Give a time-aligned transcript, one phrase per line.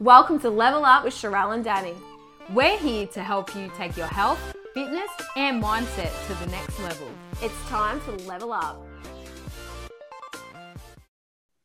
[0.00, 1.92] Welcome to Level Up with Sharelle and Danny.
[2.54, 4.40] We're here to help you take your health,
[4.72, 7.06] fitness, and mindset to the next level.
[7.42, 8.82] It's time to level up.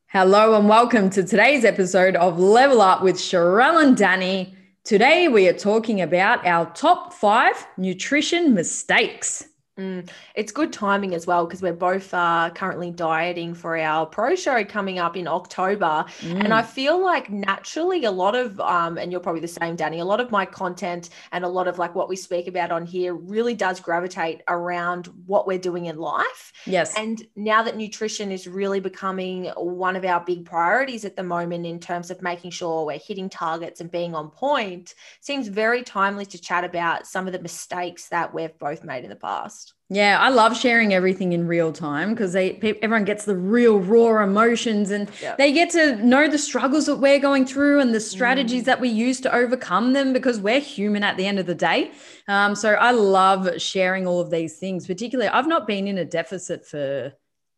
[0.08, 4.54] Hello and welcome to today's episode of Level Up with Sharelle and Danny.
[4.84, 9.48] Today we are talking about our top five nutrition mistakes.
[9.78, 14.34] Mm, it's good timing as well because we're both uh, currently dieting for our pro
[14.34, 16.06] show coming up in October.
[16.22, 16.46] Mm.
[16.46, 20.00] And I feel like naturally a lot of, um, and you're probably the same, Danny,
[20.00, 22.86] a lot of my content and a lot of like what we speak about on
[22.86, 26.54] here really does gravitate around what we're doing in life.
[26.66, 26.98] Yes.
[26.98, 31.66] And now that nutrition is really becoming one of our big priorities at the moment
[31.66, 36.26] in terms of making sure we're hitting targets and being on point, seems very timely
[36.28, 39.65] to chat about some of the mistakes that we've both made in the past.
[39.90, 44.24] Yeah, I love sharing everything in real time because they everyone gets the real raw
[44.24, 45.36] emotions and yeah.
[45.36, 48.66] they get to know the struggles that we're going through and the strategies mm.
[48.66, 51.92] that we use to overcome them because we're human at the end of the day.
[52.28, 54.88] Um, so I love sharing all of these things.
[54.88, 57.14] Particularly, I've not been in a deficit for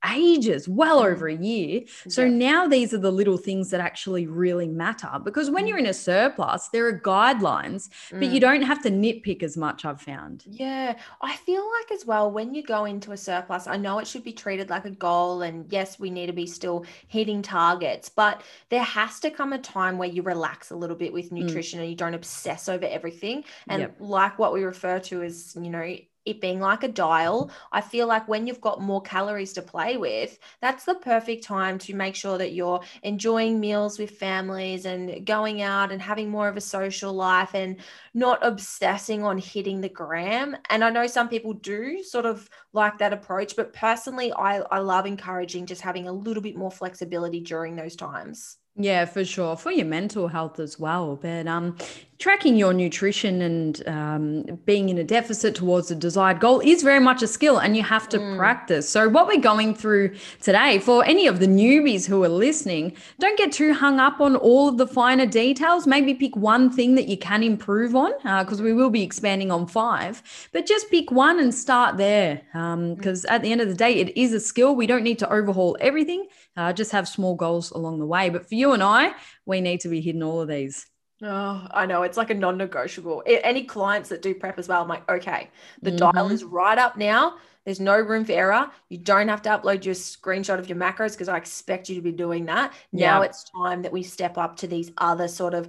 [0.05, 1.81] ages, well over a year.
[2.07, 2.31] So yeah.
[2.31, 5.69] now these are the little things that actually really matter because when mm.
[5.69, 8.19] you're in a surplus, there are guidelines, mm.
[8.19, 8.41] but you mm.
[8.41, 10.43] don't have to nitpick as much, I've found.
[10.47, 10.97] Yeah.
[11.21, 14.23] I feel like as well, when you go into a surplus, I know it should
[14.23, 15.41] be treated like a goal.
[15.41, 19.59] And yes, we need to be still hitting targets, but there has to come a
[19.59, 21.43] time where you relax a little bit with mm.
[21.43, 21.83] nutrition mm.
[21.83, 23.43] and you don't obsess over everything.
[23.67, 23.95] And yep.
[23.99, 28.07] like what we refer to as, you know, it being like a dial, I feel
[28.07, 32.15] like when you've got more calories to play with, that's the perfect time to make
[32.15, 36.61] sure that you're enjoying meals with families and going out and having more of a
[36.61, 37.77] social life and
[38.13, 40.57] not obsessing on hitting the gram.
[40.69, 44.79] And I know some people do sort of like that approach, but personally, I, I
[44.79, 48.57] love encouraging just having a little bit more flexibility during those times.
[48.79, 49.57] Yeah, for sure.
[49.57, 51.15] For your mental health as well.
[51.15, 51.77] But um,
[52.19, 56.99] tracking your nutrition and um, being in a deficit towards a desired goal is very
[56.99, 58.37] much a skill and you have to mm.
[58.37, 58.89] practice.
[58.89, 63.37] So, what we're going through today, for any of the newbies who are listening, don't
[63.37, 65.85] get too hung up on all of the finer details.
[65.85, 69.51] Maybe pick one thing that you can improve on because uh, we will be expanding
[69.51, 72.41] on five, but just pick one and start there.
[72.51, 73.31] Because um, mm.
[73.31, 74.75] at the end of the day, it is a skill.
[74.75, 78.29] We don't need to overhaul everything, uh, just have small goals along the way.
[78.29, 79.13] But for you and I,
[79.45, 80.87] we need to be hitting all of these.
[81.21, 82.03] Oh, I know.
[82.03, 83.23] It's like a non negotiable.
[83.25, 85.49] Any clients that do prep as well, I'm like, okay,
[85.81, 86.11] the mm-hmm.
[86.11, 87.37] dial is right up now.
[87.65, 88.71] There's no room for error.
[88.87, 92.01] You don't have to upload your screenshot of your macros because I expect you to
[92.01, 92.73] be doing that.
[92.91, 93.07] Yeah.
[93.11, 95.67] Now it's time that we step up to these other sort of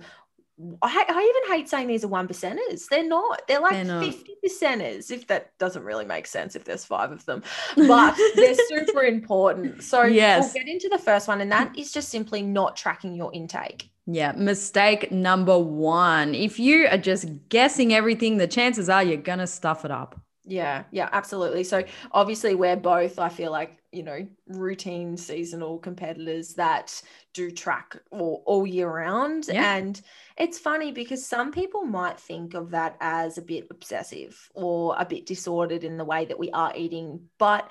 [0.82, 2.88] I, I, even hate saying these are one percenters.
[2.88, 3.42] They're not.
[3.46, 5.10] They're like fifty percenters.
[5.10, 7.44] If that doesn't really make sense, if there's five of them,
[7.76, 9.84] but they're super important.
[9.84, 10.52] So yes.
[10.54, 13.90] we'll get into the first one, and that is just simply not tracking your intake.
[14.06, 16.34] Yeah, mistake number one.
[16.34, 20.20] If you are just guessing everything, the chances are you're gonna stuff it up.
[20.44, 21.62] Yeah, yeah, absolutely.
[21.62, 27.00] So obviously we're both, I feel like, you know, routine seasonal competitors that
[27.32, 29.48] do track all, all year round.
[29.48, 29.76] Yeah.
[29.76, 30.00] And
[30.36, 35.06] it's funny because some people might think of that as a bit obsessive or a
[35.06, 37.20] bit disordered in the way that we are eating.
[37.38, 37.70] But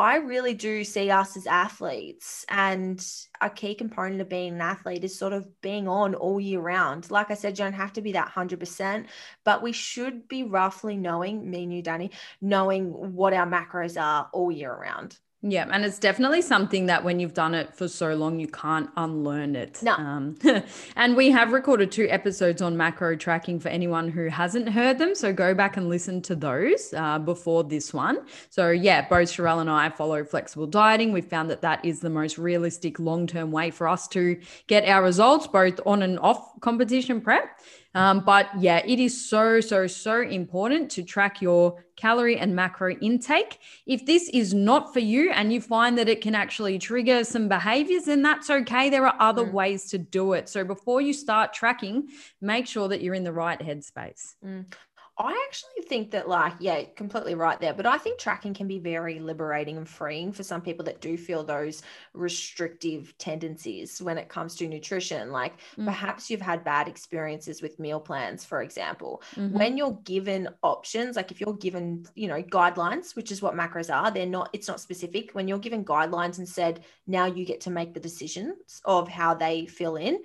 [0.00, 3.04] I really do see us as athletes, and
[3.40, 7.10] a key component of being an athlete is sort of being on all year round.
[7.10, 9.06] Like I said, you don't have to be that 100%,
[9.44, 14.30] but we should be roughly knowing, me and you, Danny, knowing what our macros are
[14.32, 15.18] all year round.
[15.42, 18.90] Yeah, and it's definitely something that when you've done it for so long, you can't
[18.98, 19.82] unlearn it.
[19.82, 19.94] No.
[19.94, 20.36] Um,
[20.96, 25.14] and we have recorded two episodes on macro tracking for anyone who hasn't heard them.
[25.14, 28.18] So go back and listen to those uh, before this one.
[28.50, 31.10] So, yeah, both Sharelle and I follow flexible dieting.
[31.10, 34.84] We found that that is the most realistic long term way for us to get
[34.84, 37.58] our results, both on and off competition prep.
[37.94, 42.92] Um, but yeah, it is so, so, so important to track your calorie and macro
[42.96, 43.58] intake.
[43.86, 47.48] If this is not for you and you find that it can actually trigger some
[47.48, 48.90] behaviors, then that's okay.
[48.90, 49.52] There are other mm.
[49.52, 50.48] ways to do it.
[50.48, 52.08] So before you start tracking,
[52.40, 54.34] make sure that you're in the right headspace.
[54.44, 54.72] Mm.
[55.20, 57.74] I actually think that, like, yeah, completely right there.
[57.74, 61.18] But I think tracking can be very liberating and freeing for some people that do
[61.18, 61.82] feel those
[62.14, 65.30] restrictive tendencies when it comes to nutrition.
[65.30, 65.84] Like, mm-hmm.
[65.84, 69.22] perhaps you've had bad experiences with meal plans, for example.
[69.36, 69.58] Mm-hmm.
[69.58, 73.94] When you're given options, like if you're given, you know, guidelines, which is what macros
[73.94, 75.32] are, they're not, it's not specific.
[75.32, 79.34] When you're given guidelines and said, now you get to make the decisions of how
[79.34, 80.22] they fill in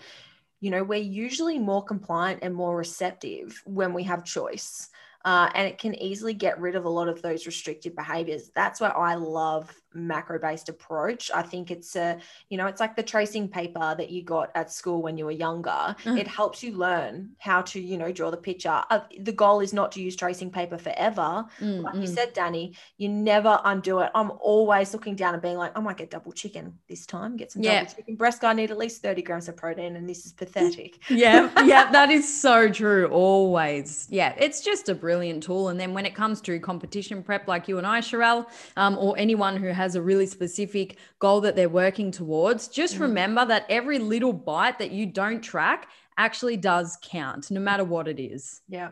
[0.65, 4.89] you know, we're usually more compliant and more receptive when we have choice.
[5.23, 8.49] Uh, and it can easily get rid of a lot of those restrictive behaviors.
[8.55, 11.31] That's why I love macro based approach.
[11.33, 12.19] I think it's a,
[12.49, 15.31] you know, it's like the tracing paper that you got at school when you were
[15.31, 15.95] younger.
[16.03, 16.19] Mm.
[16.19, 18.83] It helps you learn how to, you know, draw the picture.
[18.89, 21.45] Uh, the goal is not to use tracing paper forever.
[21.59, 22.13] Mm, Like you mm.
[22.13, 24.11] said, Danny, you never undo it.
[24.13, 27.51] I'm always looking down and being like, I might get double chicken this time, get
[27.51, 27.83] some Yeah.
[27.83, 28.15] double chicken.
[28.15, 30.99] Breast I need at least 30 grams of protein, and this is pathetic.
[31.09, 33.07] yeah, yeah, that is so true.
[33.07, 34.07] Always.
[34.09, 35.69] Yeah, it's just a brilliant tool.
[35.69, 38.47] And then when it comes to competition prep, like you and I, Sharelle,
[38.77, 43.01] um, or anyone who has a really specific goal that they're working towards, just Mhm.
[43.01, 45.87] remember that every little bite that you don't track
[46.17, 48.61] actually does count, no matter what it is.
[48.67, 48.91] Yeah.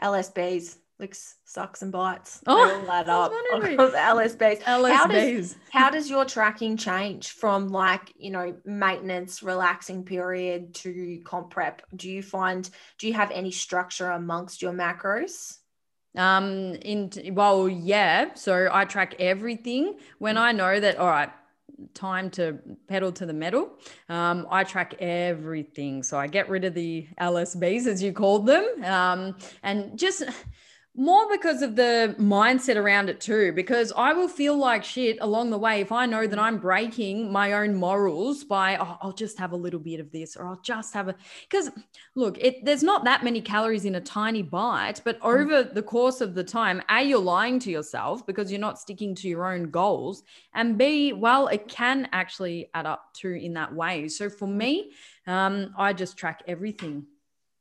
[0.00, 2.40] LSBs, licks, sucks, and bites.
[2.46, 3.32] Oh, all add up.
[3.52, 4.62] The LSBs.
[4.62, 5.56] How does, LSBs.
[5.70, 11.82] how does your tracking change from like, you know, maintenance, relaxing period to comp prep?
[11.96, 12.68] Do you find,
[12.98, 15.58] do you have any structure amongst your macros?
[16.18, 18.34] Um, in well, yeah.
[18.34, 20.96] So I track everything when I know that.
[20.98, 21.30] All right,
[21.94, 23.70] time to pedal to the metal.
[24.08, 26.02] Um, I track everything.
[26.02, 30.24] So I get rid of the LSBs as you called them, um, and just
[30.98, 33.52] more because of the mindset around it too.
[33.52, 37.30] Because I will feel like shit along the way if I know that I'm breaking
[37.30, 40.60] my own morals by oh, I'll just have a little bit of this or I'll
[40.60, 41.14] just have a
[41.48, 41.70] because
[42.16, 46.20] look, it there's not that many calories in a tiny bite, but over the course
[46.20, 49.70] of the time, A, you're lying to yourself because you're not sticking to your own
[49.70, 50.24] goals.
[50.52, 54.08] And B, well, it can actually add up to in that way.
[54.08, 54.90] So for me,
[55.28, 57.06] um, I just track everything.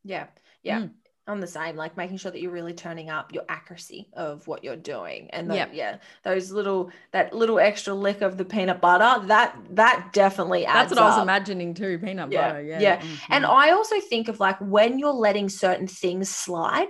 [0.04, 0.26] Yeah.
[0.64, 0.80] Yeah.
[0.80, 0.92] Mm.
[1.28, 4.64] I'm the same, like making sure that you're really turning up your accuracy of what
[4.64, 5.30] you're doing.
[5.32, 5.70] And the, Yep.
[5.74, 10.90] yeah, those little that little extra lick of the peanut butter, that that definitely adds
[10.90, 12.64] That's what I was imagining too, peanut Yeah, butter.
[12.64, 12.80] Yeah.
[12.80, 12.98] yeah.
[13.02, 13.20] Mhm.
[13.30, 16.90] And I also think of like when you're letting certain things slide,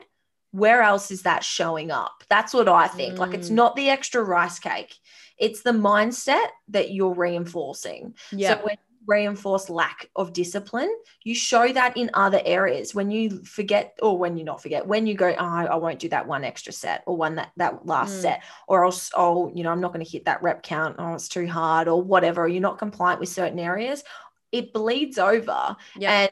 [0.51, 2.23] where else is that showing up?
[2.29, 3.19] That's what I think.
[3.19, 3.55] Like it's Mm.
[3.55, 4.95] not the extra rice cake,
[5.37, 8.15] it's the mindset that you're reinforcing.
[8.31, 8.57] yeah.
[8.59, 10.93] So when reinforce lack of discipline,
[11.23, 12.93] you show that in other areas.
[12.93, 16.09] When you forget, or when you not forget, when you go, oh, I won't do
[16.09, 18.21] that one extra set or one that that last Mm.
[18.21, 20.97] set, or else, oh, you know, I'm not going to hit that rep count.
[20.99, 22.47] Oh, it's too hard, or whatever.
[22.47, 24.03] You're not compliant with certain areas.
[24.51, 26.21] It bleeds over, Yeah.
[26.21, 26.31] and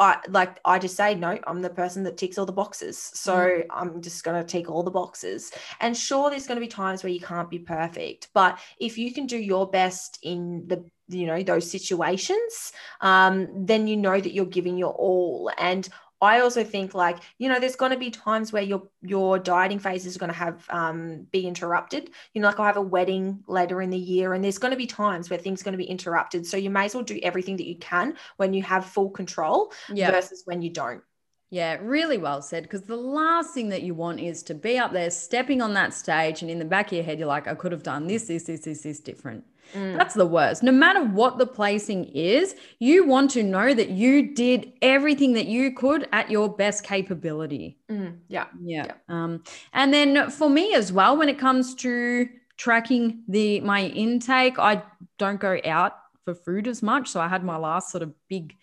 [0.00, 1.38] I like I just say no.
[1.44, 3.66] I'm the person that ticks all the boxes, so Mm.
[3.70, 5.50] I'm just going to tick all the boxes.
[5.80, 9.12] And sure, there's going to be times where you can't be perfect, but if you
[9.12, 14.32] can do your best in the you know those situations, um, then you know that
[14.32, 15.50] you're giving your all.
[15.58, 15.88] And
[16.20, 19.78] I also think like you know there's going to be times where your your dieting
[19.78, 22.10] phase is going to have um, be interrupted.
[22.34, 24.76] You know, like I have a wedding later in the year, and there's going to
[24.76, 26.46] be times where things are going to be interrupted.
[26.46, 29.72] So you may as well do everything that you can when you have full control
[29.92, 30.10] yeah.
[30.10, 31.02] versus when you don't.
[31.50, 32.64] Yeah, really well said.
[32.64, 35.94] Because the last thing that you want is to be up there stepping on that
[35.94, 38.26] stage, and in the back of your head, you're like, I could have done this,
[38.26, 39.44] this, this, this, this different.
[39.74, 39.96] Mm.
[39.96, 40.62] That's the worst.
[40.62, 45.46] No matter what the placing is, you want to know that you did everything that
[45.46, 47.78] you could at your best capability.
[47.90, 48.46] Mm, yeah.
[48.62, 48.86] Yeah.
[48.86, 48.94] Yeah.
[49.08, 49.42] Um,
[49.72, 54.82] and then for me as well, when it comes to tracking the my intake, I
[55.18, 55.92] don't go out
[56.24, 57.08] for food as much.
[57.08, 58.54] So I had my last sort of big,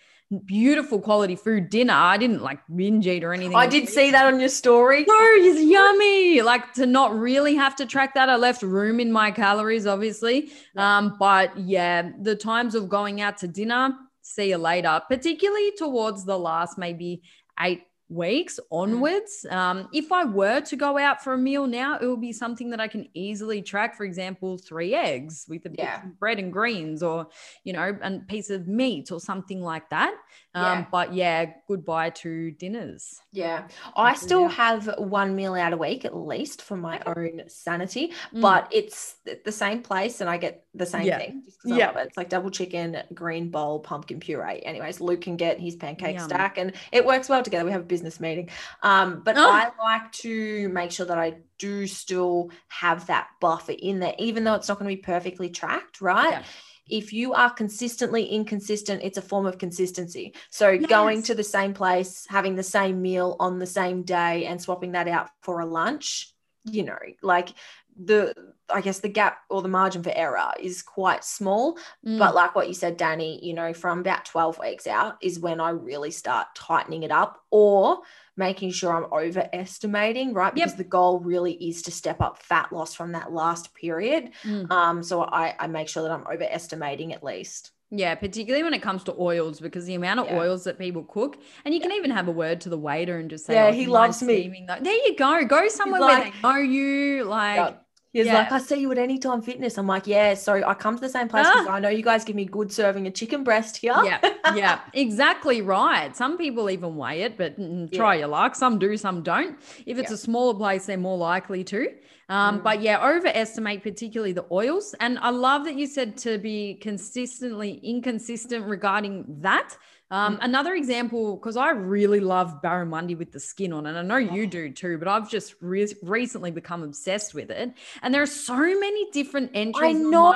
[0.46, 1.94] beautiful quality food dinner.
[1.94, 3.56] I didn't like binge eat or anything.
[3.56, 5.06] I did see that on your story.
[5.08, 6.42] No, it's yummy.
[6.42, 8.30] Like to not really have to track that.
[8.30, 10.52] I left room in my calories, obviously.
[10.76, 16.26] Um, but yeah, the times of going out to dinner, see you later, particularly towards
[16.26, 17.22] the last maybe
[17.60, 19.46] eight weeks onwards.
[19.50, 22.70] Um, if I were to go out for a meal now, it would be something
[22.70, 23.96] that I can easily track.
[23.96, 26.02] For example, three eggs with a Yeah.
[26.20, 27.28] bread and greens, or
[27.64, 30.14] you know, a piece of meat or something like that.
[30.54, 30.86] Um, Yeah.
[30.92, 33.20] But yeah, goodbye to dinners.
[33.32, 33.68] Yeah.
[33.96, 34.50] I still deal.
[34.50, 38.42] have one meal out a week at least for my own sanity, Mm.
[38.42, 41.18] but it's the same place and I get the same Yeah.
[41.18, 41.44] thing.
[41.66, 41.90] Yeah.
[41.98, 42.08] it.
[42.08, 44.62] It's like double chicken, green bowl, pumpkin puree.
[44.64, 46.30] Anyways, Luke can get his pancake Yum.
[46.30, 47.66] stack and it works well together.
[47.66, 48.48] We have a business meeting.
[48.84, 49.50] Um, but Oh.
[49.62, 54.44] I like to make sure that I do still have that buffer in there, even
[54.44, 56.32] though it's not going to be perfectly tracked, right?
[56.38, 56.44] Yeah.
[56.88, 60.26] if you are consistently inconsistent, it's a form of consistency.
[60.52, 64.62] So going to the same place, having the same meal on the same day and
[64.62, 66.32] swapping that out for a lunch,
[66.78, 67.50] you know, like
[67.96, 68.34] the
[68.74, 71.78] I guess the gap or the margin for error is quite small.
[72.06, 72.18] Mm.
[72.18, 75.60] But like what you said, Danny, you know, from about 12 weeks out is when
[75.60, 78.00] I really start tightening it up or
[78.36, 80.48] making sure I'm overestimating, right?
[80.56, 80.66] Yep.
[80.66, 84.32] Because the goal really is to step up fat loss from that last period.
[84.44, 84.72] Mm.
[84.72, 87.72] Um, so I, I make sure that I'm overestimating at least.
[87.92, 90.40] Yeah, particularly when it comes to oils, because the amount of Yeah.
[90.40, 93.30] oils that people cook, and you can even have a word to the waiter and
[93.30, 95.46] just say, Yeah, "Oh, he do you mind loves me." that?" There you go.
[95.46, 97.24] Go somewhere like- where they know you.
[97.26, 97.78] Like,
[98.16, 98.24] Yeah.
[98.24, 98.40] He's Yeah.
[98.40, 99.78] like, I see you at Anytime Fitness.
[99.78, 100.34] I'm like, yeah.
[100.36, 101.74] So I come to the same place because Ah.
[101.74, 103.94] I know you guys give me good serving of chicken breast here.
[104.06, 104.20] yeah,
[104.56, 106.16] yeah, exactly right.
[106.16, 108.56] Some people even weigh it, but mm, try your luck.
[108.56, 109.58] Some do, some don't.
[109.86, 110.16] If it's Yeah.
[110.16, 111.90] a smaller place, they're more likely to.
[112.30, 112.64] Um, Mm.
[112.64, 114.96] But yeah, overestimate particularly the oils.
[115.00, 119.78] And I love that you said to be consistently inconsistent regarding that.
[120.12, 120.44] Um, Mm.
[120.44, 124.34] Another example, because I really love barramundi with the skin on, and I know Oh.
[124.36, 127.74] you do too, but I've just re- recently become obsessed with it.
[128.04, 129.84] And there are so many different entries.
[129.84, 130.32] I know.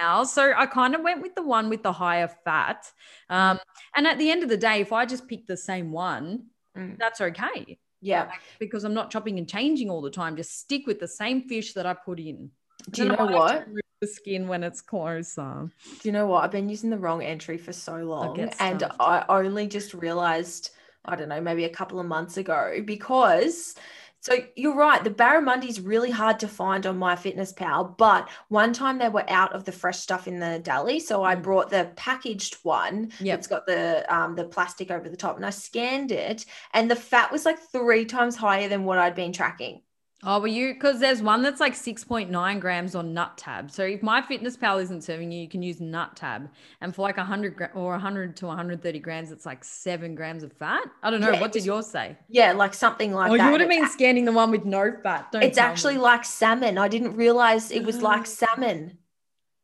[0.00, 2.90] now, So I kind of went with the one with the higher fat.
[3.28, 3.60] Um,
[3.94, 6.98] and at the end of the day, if I just pick the same one, Mm.
[6.98, 8.30] that's okay Yeah.
[8.58, 10.36] because I'm not chopping and changing all the time.
[10.36, 12.50] Just stick with the same fish that I put in.
[12.90, 13.84] Do you know I might have to what?
[14.00, 15.70] The skin when it's closer.
[16.00, 16.42] Do you know what?
[16.44, 18.40] I've been using the wrong entry for so long.
[18.58, 18.82] And.
[18.98, 20.70] I only just realized,
[21.04, 23.74] I don't know, maybe a couple of months ago, because
[24.22, 27.96] so you're right, the barramundi is really hard to find on MyFitnessPal.
[27.96, 31.00] But one time they were out of the fresh stuff in the deli.
[31.00, 31.42] So I Mm.
[31.42, 33.12] brought the packaged one.
[33.18, 33.38] Yep.
[33.38, 36.96] It's got the um the plastic over the top and I scanned it and the
[36.96, 39.82] fat was like three times higher than what I'd been tracking.
[40.22, 43.70] Oh, well, you because there's one that's like 6.9 grams on NUTTAB.
[43.70, 46.48] So if MyFitnessPal isn't serving you, you can use NUTTAB,
[46.82, 50.52] and for like 100 gra- or 100 to 130 grams, it's like seven grams of
[50.52, 50.84] fat.
[51.02, 51.30] I don't know.
[51.30, 52.18] Yeah, what did yours say?
[52.28, 53.46] Yeah, like something like oh, that.
[53.46, 55.32] you would have been scanning the one with no fat.
[55.32, 55.72] Don't It's tell me.
[55.72, 56.76] actually like salmon.
[56.76, 58.98] I didn't realize it was like salmon.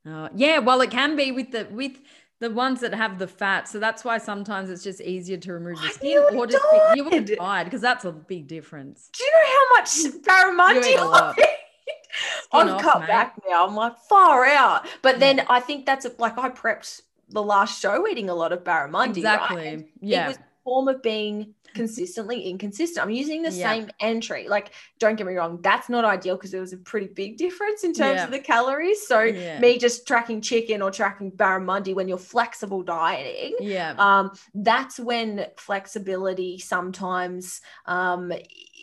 [0.09, 1.99] Uh, yeah, well, it can be with the with
[2.39, 3.69] the ones that have the fat.
[3.69, 7.05] So that's why sometimes it's just easier to remove the skin or just pick, you
[7.05, 7.39] would died.
[7.39, 9.11] died because that's a big difference.
[9.17, 9.89] Do you know how much
[10.23, 11.35] barramundi You eat a lot.
[11.39, 11.49] I eat?
[12.53, 13.09] I've off, cut mate.
[13.09, 13.67] back now.
[13.67, 14.87] I'm like far out.
[15.03, 18.53] But then I think that's a, like I prepped the last show eating a lot
[18.53, 19.19] of barramundi.
[19.19, 19.57] Exactly.
[19.57, 19.89] Right?
[20.01, 20.25] Yeah.
[20.25, 23.05] It was a form of being consistently inconsistent.
[23.05, 23.71] I'm using the Yeah.
[23.71, 24.49] same entry.
[24.49, 24.69] Like,
[24.99, 27.93] don't get me wrong, that's not ideal because there was a pretty big difference in
[27.93, 28.25] terms Yeah.
[28.25, 29.07] of the calories.
[29.07, 29.61] So Yeah.
[29.61, 33.95] me just tracking chicken or tracking barramundi when you're flexible dieting yeah.
[33.99, 38.33] um, that's when flexibility sometimes um,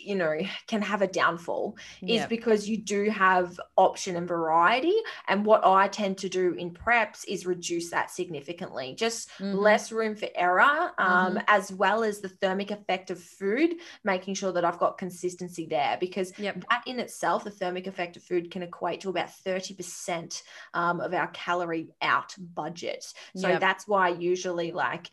[0.04, 4.94] you know can have a downfall is because you do have option and variety
[5.28, 9.54] and what i tend to do in preps is reduce that significantly just Mhm.
[9.54, 11.44] less room for error um, Mhm.
[11.48, 15.96] as well as the thermic effect of food making sure that i've got consistency there
[16.00, 16.64] because Yep.
[16.70, 20.42] that in itself the thermic effect of food can equate to about 30%
[20.74, 23.04] um, of our calorie out budget
[23.36, 23.60] so Yep.
[23.60, 25.10] that's why usually like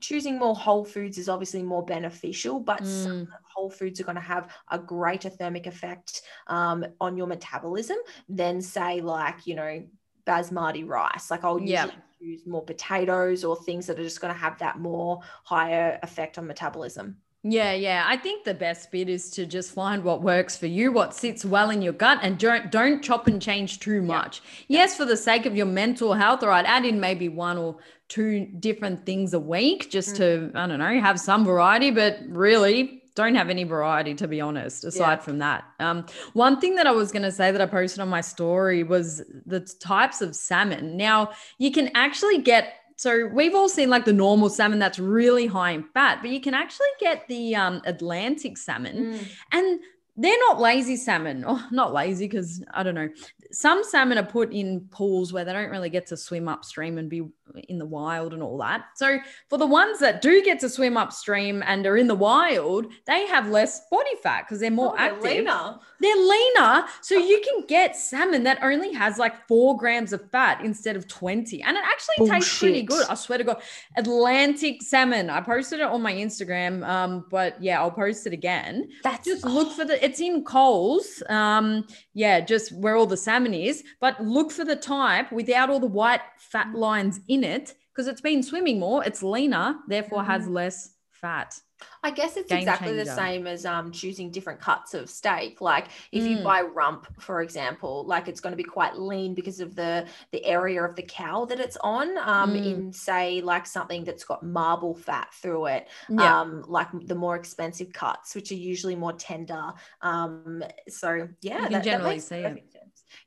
[0.00, 3.28] choosing more whole foods is obviously more beneficial, but some Mm.
[3.54, 7.96] whole foods are going to have a greater thermic effect um, on your metabolism
[8.28, 9.84] than say like, you know,
[10.26, 11.30] basmati rice.
[11.30, 12.02] Like I'll usually Yeah.
[12.20, 16.38] choose more potatoes or things that are just going to have that more higher effect
[16.38, 17.16] on metabolism.
[17.44, 18.04] Yeah, yeah.
[18.06, 21.44] I think the best bit is to just find what works for you, what sits
[21.44, 24.42] well in your gut, and don't don't chop and change too much.
[24.66, 27.76] Yes, for the sake of your mental health, or I'd add in maybe one or
[28.08, 33.02] two different things a week just to, I don't know, have some variety, but really
[33.14, 35.64] don't have any variety to be honest, aside from that.
[35.80, 39.22] Um, one thing that I was gonna say that I posted on my story was
[39.44, 40.96] the types of salmon.
[40.96, 45.46] Now you can actually get so we've all seen like the normal salmon that's really
[45.46, 49.20] high in fat, but you can actually get the um, Atlantic salmon,
[49.52, 49.80] and
[50.16, 51.44] they're not lazy salmon.
[51.46, 53.08] Oh, not lazy because I don't know.
[53.50, 57.08] Some salmon are put in pools where they don't really get to swim upstream and
[57.08, 57.22] be
[57.68, 58.84] in the wild and all that.
[58.96, 62.92] So for the ones that do get to swim upstream and are in the wild,
[63.06, 65.76] they have less body fat because they're more Oh, they're active leaner.
[65.98, 66.84] they're leaner.
[67.00, 71.08] So you can get salmon that only has like four grams of fat instead of
[71.08, 71.62] 20.
[71.62, 73.06] And it actually tastes pretty good.
[73.08, 73.62] I swear to God.
[73.96, 75.30] Atlantic salmon.
[75.30, 76.86] I posted it on my Instagram.
[76.86, 78.88] Um, but yeah, I'll post it again.
[79.04, 81.22] That's Just look for the it's in Coles.
[81.30, 85.80] Um, yeah, just where all the salmon is, but look for the type without all
[85.80, 90.46] the white fat lines in it, because it's been swimming more, it's leaner, therefore has
[90.48, 91.58] less fat.
[92.02, 95.60] I guess it's Game exactly the same as um, choosing different cuts of steak.
[95.60, 96.42] Like if you Mm.
[96.42, 100.44] buy rump, for example, like it's going to be quite lean because of the the
[100.44, 102.18] area of the cow that it's on.
[102.18, 102.64] Um, Mm.
[102.66, 106.40] in say like something that's got marble fat through it, Yeah.
[106.40, 109.72] um, like the more expensive cuts, which are usually more tender.
[110.02, 112.64] Um, so yeah, you can that, that generally makes see it.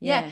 [0.00, 0.30] yeah.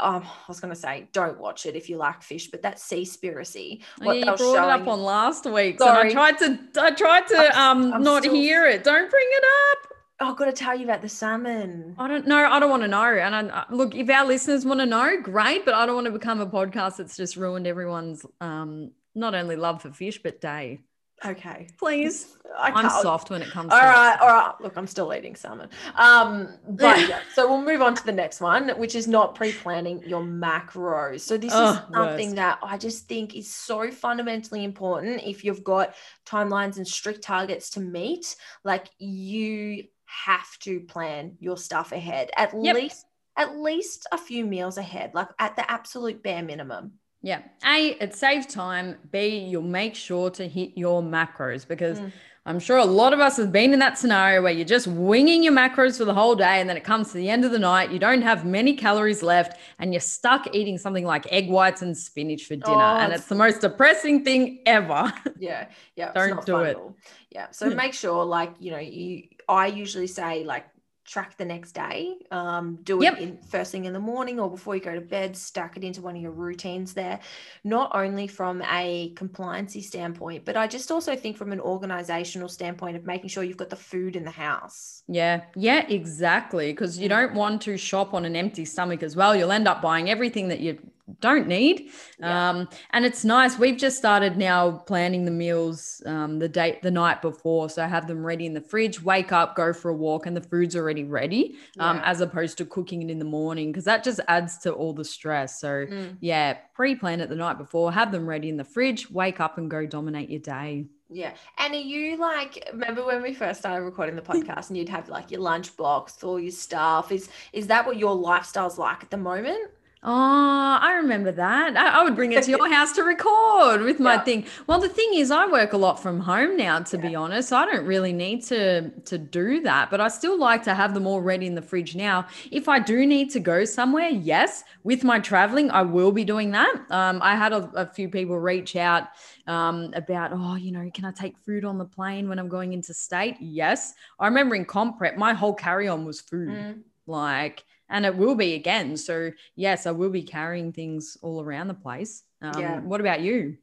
[0.00, 2.82] um, I was going to say, don't watch it if you like fish, but that's
[2.88, 3.82] Seaspiracy.
[3.98, 5.78] What yeah, you brought it up on last week.
[5.78, 6.10] Sorry.
[6.10, 8.84] And I tried to I tried to I'm- um I'm not still- hear it.
[8.84, 9.92] Don't bring it up.
[10.18, 11.94] Oh, I've got to tell you about the salmon.
[11.98, 12.42] I don't know.
[12.50, 13.04] I don't want to know.
[13.04, 15.66] And I, I- look, if our listeners want to know, great.
[15.66, 19.56] But I don't want to become a podcast that's just ruined everyone's um not only
[19.56, 20.80] love for fish but day.
[21.24, 21.68] Okay.
[21.78, 22.36] Please.
[22.58, 24.54] I I'm soft when it comes All to right, all right.
[24.60, 25.68] Look, I'm still eating salmon.
[25.96, 30.02] Um, but yeah, so we'll move on to the next one, which is not pre-planning
[30.06, 31.20] your macros.
[31.20, 32.36] So this is Oh, something worst.
[32.36, 35.94] that I just think is so fundamentally important if you've got
[36.26, 38.36] timelines and strict targets to meet.
[38.64, 42.76] Like you have to plan your stuff ahead at Yep.
[42.76, 43.06] least
[43.38, 46.92] at least a few meals ahead, like at the absolute bare minimum.
[47.30, 47.40] Yeah.
[47.64, 48.96] A, it saves time.
[49.10, 52.12] B, you'll make sure to hit your macros because Mm.
[52.48, 55.42] I'm sure a lot of us have been in that scenario where you're just winging
[55.42, 56.60] your macros for the whole day.
[56.60, 59.20] And then it comes to the end of the night, you don't have many calories
[59.32, 62.76] left, and you're stuck eating something like egg whites and spinach for dinner.
[62.92, 65.12] Oh, and it's- the most depressing thing ever.
[65.40, 65.66] yeah
[65.96, 66.76] yeah Don't do it.
[66.76, 66.94] all.
[67.30, 70.64] yeah so make sure like you know you i usually say like
[71.06, 73.18] track the next day um do it Yep.
[73.18, 76.02] in first thing in the morning or before you go to bed stack it into
[76.02, 77.20] one of your routines there
[77.64, 82.96] not only from a compliancy standpoint but i just also think from an organizational standpoint
[82.96, 86.72] of making sure you've got the food in the house Yeah, yeah, exactly.
[86.72, 89.36] Because you don't want to shop on an empty stomach as well.
[89.36, 90.78] You'll end up buying everything that you
[91.20, 91.90] don't need.
[92.18, 92.50] Yeah.
[92.50, 93.58] Um, and it's nice.
[93.58, 97.86] We've just started now planning the meals um, the date the night before, so I
[97.86, 99.00] have them ready in the fridge.
[99.02, 101.56] Wake up, go for a walk, and the food's already ready.
[101.78, 102.02] Um, Yeah.
[102.10, 105.04] as opposed to cooking it in the morning because that just adds to all the
[105.04, 105.60] stress.
[105.60, 106.16] So Mm.
[106.20, 107.92] yeah, pre-plan it the night before.
[107.92, 109.10] Have them ready in the fridge.
[109.10, 110.86] Wake up and go dominate your day.
[111.08, 111.34] Yeah.
[111.58, 115.08] And are you like remember when we first started recording the podcast and you'd have
[115.08, 117.12] like your lunch box, all your stuff?
[117.12, 119.70] Is is that what your lifestyle's like at the moment?
[120.08, 121.76] Oh, I remember that.
[121.76, 124.22] I, I would bring it to your house to record with my Yeah.
[124.22, 124.46] thing.
[124.68, 127.52] Well, the thing is, I work a lot from home now, to be honest.
[127.52, 131.08] I don't really need to to do that, but I still like to have them
[131.08, 132.26] all ready in the fridge now.
[132.52, 136.52] If I do need to go somewhere, yes, with my traveling, I will be doing
[136.52, 136.72] that.
[136.90, 139.08] Um, I had a, a few people reach out
[139.48, 142.72] um, about, oh, you know, can I take food on the plane when I'm going
[142.74, 143.38] into state?
[143.40, 143.92] Yes.
[144.20, 146.82] I remember in comp prep, my whole carry on was food Mm.
[147.08, 151.68] like and it will be again so yes i will be carrying things all around
[151.68, 152.80] the place um, Yeah.
[152.82, 153.56] what about you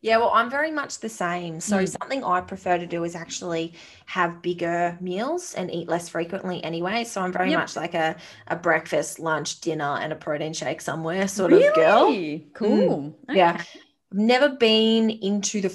[0.00, 1.60] Yeah, well, I'm very much the same.
[1.60, 1.96] So Mm.
[2.00, 3.72] something I prefer to do is actually
[4.06, 7.04] have bigger meals and eat less frequently anyway.
[7.04, 7.58] So I'm very Yep.
[7.60, 8.16] much like a,
[8.48, 12.26] a breakfast, lunch, dinner, and a protein shake somewhere sort of girl.
[12.52, 13.52] Cool Yeah.
[13.56, 13.64] Okay.
[14.12, 15.70] I've never been into the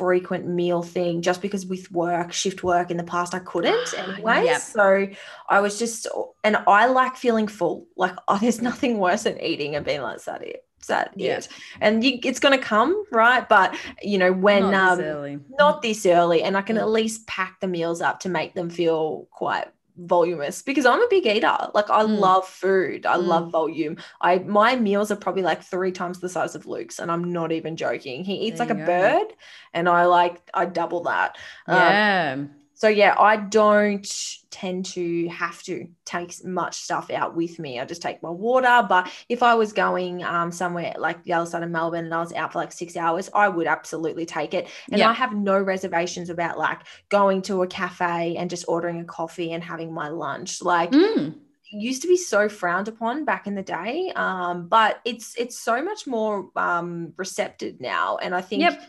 [0.00, 4.44] frequent meal thing just because with work, shift work in the past, I couldn't anyway.
[4.46, 4.60] Yep.
[4.60, 5.08] So
[5.48, 6.06] I was just,
[6.42, 7.86] and I like feeling full.
[7.96, 10.64] Like, oh, there's nothing worse than eating and being like, is that it?
[10.80, 11.36] Is that Yeah.
[11.36, 11.48] it?
[11.82, 13.46] And you, it's going to come, right?
[13.46, 15.38] But, you know, when, Not um, this early.
[15.58, 18.70] not this early, and I can at least pack the meals up to make them
[18.70, 19.68] feel quite
[20.06, 21.56] voluminous because I'm a big eater.
[21.74, 22.18] Like I Mm.
[22.20, 23.06] love food.
[23.06, 23.26] I Mm.
[23.26, 23.98] love volume.
[24.20, 27.52] I my meals are probably like three times the size of Luke's, and I'm not
[27.52, 28.24] even joking.
[28.24, 28.84] He eats There like a go.
[28.86, 29.34] bird,
[29.74, 31.36] and I like I double that.
[31.68, 32.46] Um, yeah
[32.80, 34.10] so yeah, I don't
[34.50, 37.78] tend to have to take much stuff out with me.
[37.78, 38.86] I just take my water.
[38.88, 42.20] But if I was going um, somewhere like the other side of Melbourne and I
[42.20, 44.68] was out for like six hours, I would absolutely take it.
[44.90, 45.10] And Yeah.
[45.10, 46.78] I have no reservations about like
[47.10, 50.62] going to a cafe and just ordering a coffee and having my lunch.
[50.62, 51.34] Like Mm.
[51.70, 55.82] used to be so frowned upon back in the day um, but it's it's so
[55.82, 58.82] much more um, recepted now and i think Yep.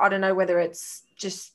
[0.00, 1.52] i don't know whether it's just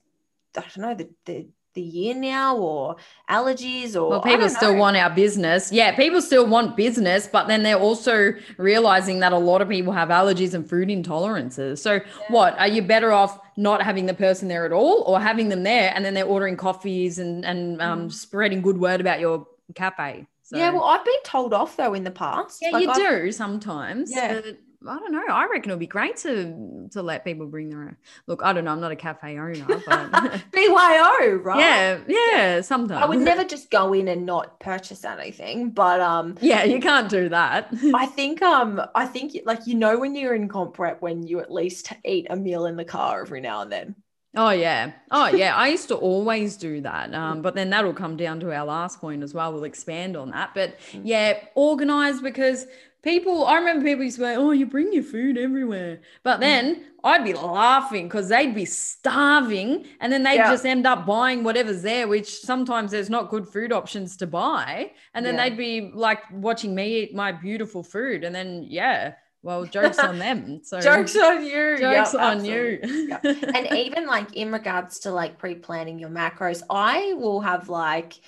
[0.57, 2.95] i don't know the the, the year now or
[3.29, 5.71] allergies or well people still want our business.
[5.71, 9.93] Yeah people still want business but then they're also realizing that a lot of people
[9.93, 11.77] have allergies and food intolerances.
[11.79, 15.49] So what are you better off not having the person there at all or having
[15.49, 18.11] them there and then they're ordering coffees and and um, Mm.
[18.13, 20.25] spreading good word about your cafe?
[20.43, 22.59] So yeah well i've been told off though in the past.
[22.61, 24.41] Yeah Like, you I've- do sometimes Yeah.
[24.41, 25.25] but I don't know.
[25.29, 27.97] I reckon it'll be great to to let people bring their own.
[28.27, 28.71] Look, I don't know.
[28.71, 30.11] I'm not a cafe owner, but
[30.51, 32.61] byo right yeah, yeah.
[32.61, 36.79] Sometimes i would never just go in and not purchase anything but um Yeah, you
[36.79, 37.69] can't do that.
[37.93, 41.39] I think um I think like you know when you're in comp prep when you
[41.41, 43.95] at least eat a meal in the car every now and then.
[44.35, 44.91] Oh yeah.
[45.09, 45.55] Oh yeah.
[45.55, 47.13] I used to always do that.
[47.15, 49.51] Um, but then that'll come down to our last point as well.
[49.51, 50.51] We'll expand on that.
[50.53, 52.67] But yeah, organize because
[53.01, 55.99] people I remember people used to say, Oh, you bring your food everywhere.
[56.23, 56.41] But mm.
[56.41, 60.51] then I'd be laughing because they'd be starving and then they'd Yeah.
[60.51, 64.91] just end up buying whatever's there, which sometimes there's not good food options to buy.
[65.13, 65.49] And then Yeah.
[65.49, 68.23] they'd be like watching me eat my beautiful food.
[68.23, 70.59] And then yeah, well, joke's on them.
[70.63, 71.77] So Jokes on you.
[71.79, 72.79] jokes Yep, on you.
[72.83, 73.47] absolutely.
[73.55, 78.19] and even like in regards to like pre-planning your macros, I will have like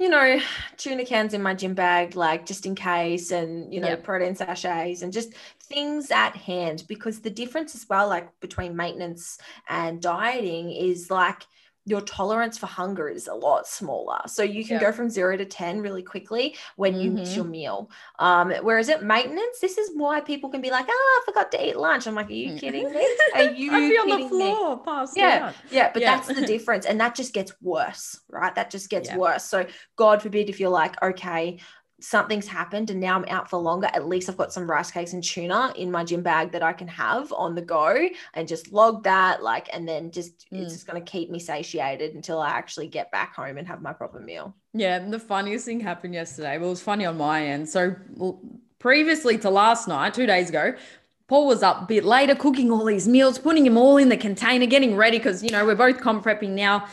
[0.00, 0.40] you know,
[0.78, 4.04] tuna cans in my gym bag, like just in case, and you know, Yep.
[4.04, 6.84] protein sachets and just things at hand.
[6.88, 11.46] Because the difference as well, like between maintenance and dieting, is like
[11.86, 14.20] your tolerance for hunger is a lot smaller.
[14.26, 14.80] So you can Yeah.
[14.80, 17.36] go from zero to 10 really quickly when you miss Mhm.
[17.36, 17.90] your meal.
[18.18, 21.68] Um, whereas at maintenance, this is why people can be like, oh, I forgot to
[21.68, 22.06] eat lunch.
[22.06, 23.06] I'm like, are you kidding me?
[23.34, 24.28] Are you on the me?
[24.28, 25.56] floor, passed Yeah, out.
[25.70, 26.16] yeah, but Yeah.
[26.16, 26.86] that's the difference.
[26.86, 28.54] And that just gets worse, right?
[28.54, 29.16] That just gets Yeah.
[29.16, 29.44] worse.
[29.44, 29.66] So,
[29.96, 31.60] God forbid if you're like, okay,
[32.00, 35.12] something's happened and now I'm out for longer, at least I've got some rice cakes
[35.12, 38.72] and tuna in my gym bag that I can have on the go and just
[38.72, 40.62] log that, like, and then just Mm.
[40.62, 43.82] it's just going to keep me satiated until I actually get back home and have
[43.82, 44.54] my proper meal.
[44.72, 46.58] Yeah, and the funniest thing happened yesterday.
[46.58, 47.68] Well, it was funny on my end.
[47.68, 47.94] So
[48.78, 50.74] previously to last night, two days ago,
[51.28, 54.16] Paul was up a bit later cooking all these meals, putting them all in the
[54.16, 56.86] container, getting ready because you know we're both comp prepping now,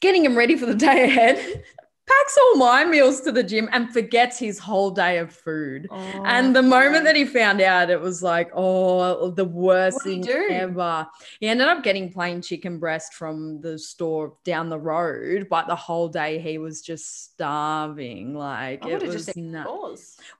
[0.00, 1.64] getting him ready for the day ahead.
[2.06, 5.88] Packs all my meals to the gym and forgets his whole day of food.
[5.90, 10.48] And the moment that he found out, it was like, oh, the worst thing do?
[10.50, 11.06] ever.
[11.40, 15.76] He ended up getting plain chicken breast from the store down the road, but the
[15.76, 18.34] whole day he was just starving.
[18.34, 19.38] Like I it was just.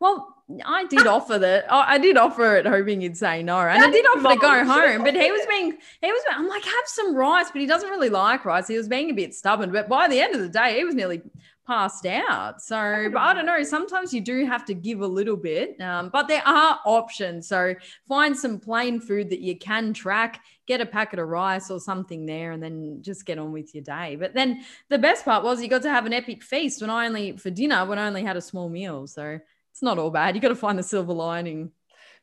[0.00, 1.66] Well, I did offer that.
[1.70, 4.64] oh, I did offer it, hoping he'd say no, and I did offer to go
[4.64, 5.02] home.
[5.02, 6.22] But he was being, he was.
[6.30, 8.68] I'm like, have some rice, but he doesn't really like rice.
[8.68, 9.72] He was being a bit stubborn.
[9.72, 11.22] But by the end of the day, he was nearly
[11.66, 12.61] passed out.
[12.61, 13.62] So, but I don't know.
[13.62, 17.48] Sometimes you do have to give a little bit, um, but there are options.
[17.48, 17.74] So
[18.07, 20.42] find some plain food that you can track.
[20.66, 23.85] Get a packet of rice or something there, and then just get on with your
[23.85, 24.16] day.
[24.16, 27.07] But then the best part was you got to have an epic feast when I
[27.07, 29.07] only for dinner when I only had a small meal.
[29.07, 29.40] So
[29.74, 30.37] it's not all bad.
[30.37, 31.72] You got to find the silver lining.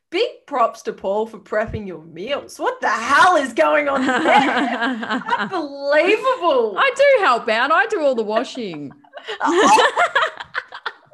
[0.08, 2.58] Big props to Paul for prepping your meals.
[2.58, 5.22] What the hell is going on there?
[5.38, 6.76] Unbelievable.
[6.78, 7.70] I do help out.
[7.70, 8.90] I do all the washing.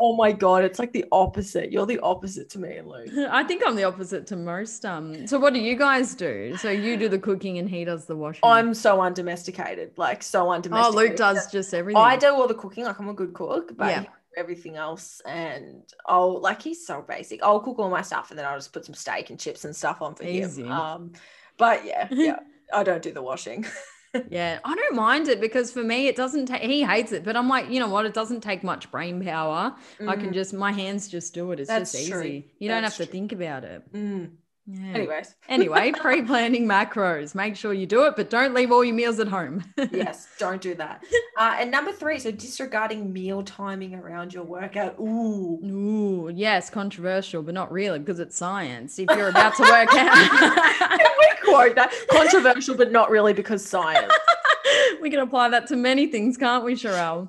[0.01, 1.73] oh my god, it's like the opposite.
[1.73, 3.09] You're the opposite to me and Luke.
[3.31, 4.85] I think I'm the opposite to most.
[4.85, 5.27] Um.
[5.27, 6.57] So what do you guys do?
[6.57, 8.43] So you do the cooking and he does the washing.
[8.45, 10.95] I'm so undomesticated, like so undomesticated.
[10.95, 12.01] oh, Luke does just everything.
[12.01, 12.85] I do all the cooking.
[12.85, 14.05] Like I'm a good cook, but Yeah.
[14.37, 17.43] Everything else, and I'll like he's so basic.
[17.43, 19.75] I'll cook all my stuff, and then I'll just put some steak and chips and
[19.75, 20.25] stuff on for Easy.
[20.25, 20.61] him.
[20.65, 21.13] Um,
[21.57, 22.41] but yeah, yeah,
[22.73, 23.65] I don't do the washing.
[24.31, 27.35] Yeah, I don't mind it because for me, it doesn't take, he hates it, but
[27.37, 28.05] I'm like, you know what?
[28.05, 29.75] It doesn't take much brain power.
[30.07, 31.61] I can Mm, just, my hands just do it.
[31.61, 32.35] It's That's just true.
[32.35, 32.53] easy.
[32.59, 33.07] You don't have That's to true.
[33.07, 33.83] think about it.
[33.95, 34.37] mm.
[34.71, 34.93] Yeah.
[34.93, 37.35] Anyways, Anyway, pre planning macros.
[37.35, 39.65] Make sure you do it, but don't leave all your meals at home.
[39.93, 41.03] yes, don't do that.
[41.39, 44.97] Uh, and number three, so disregarding meal timing around your workout.
[44.99, 45.61] Ooh.
[45.65, 48.99] Ooh, yes, controversial, but not really because it's science.
[48.99, 50.31] If you're about to work out,
[50.99, 51.95] Can we quote that?
[52.11, 54.13] Controversial, but not really because science.
[55.01, 57.29] we can apply that to many things, can't we, Sharelle?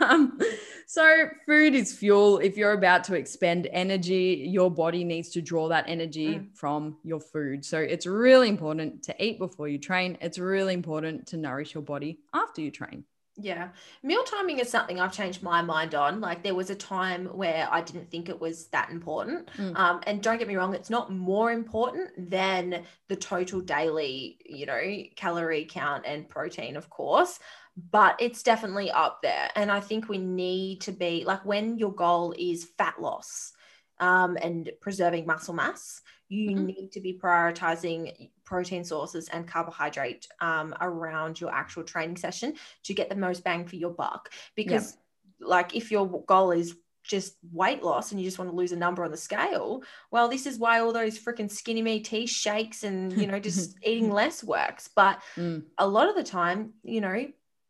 [0.00, 0.38] Um,
[0.86, 2.38] so, food is fuel.
[2.38, 6.56] If you're about to expend energy, your body needs to draw that energy Mm.
[6.56, 7.64] from your food.
[7.64, 10.16] So, it's really important to eat before you train.
[10.20, 13.04] It's really important to nourish your body after you train.
[13.38, 13.68] Yeah.
[14.02, 16.20] Meal timing is something I've changed my mind on.
[16.22, 19.50] Like there was a time where I didn't think it was that important.
[19.58, 19.76] Mm.
[19.76, 24.64] Um, and don't get me wrong, it's not more important than the total daily, you
[24.64, 24.80] know,
[25.16, 27.38] calorie count and protein, of course.
[27.76, 29.50] But it's definitely up there.
[29.54, 33.52] And I think we need to be like when your goal is fat loss
[33.98, 36.66] um, and preserving muscle mass, you Mhm.
[36.66, 42.94] need to be prioritizing protein sources and carbohydrate um, around your actual training session to
[42.94, 44.30] get the most bang for your buck.
[44.54, 44.96] Because,
[45.40, 48.76] like, if your goal is just weight loss and you just want to lose a
[48.76, 53.12] number on the scale, well, this is why all those freaking SkinnyMe Tea shakes and,
[53.20, 54.88] you know, just eating less works.
[54.94, 55.66] But Mm.
[55.78, 57.26] a lot of the time, you know,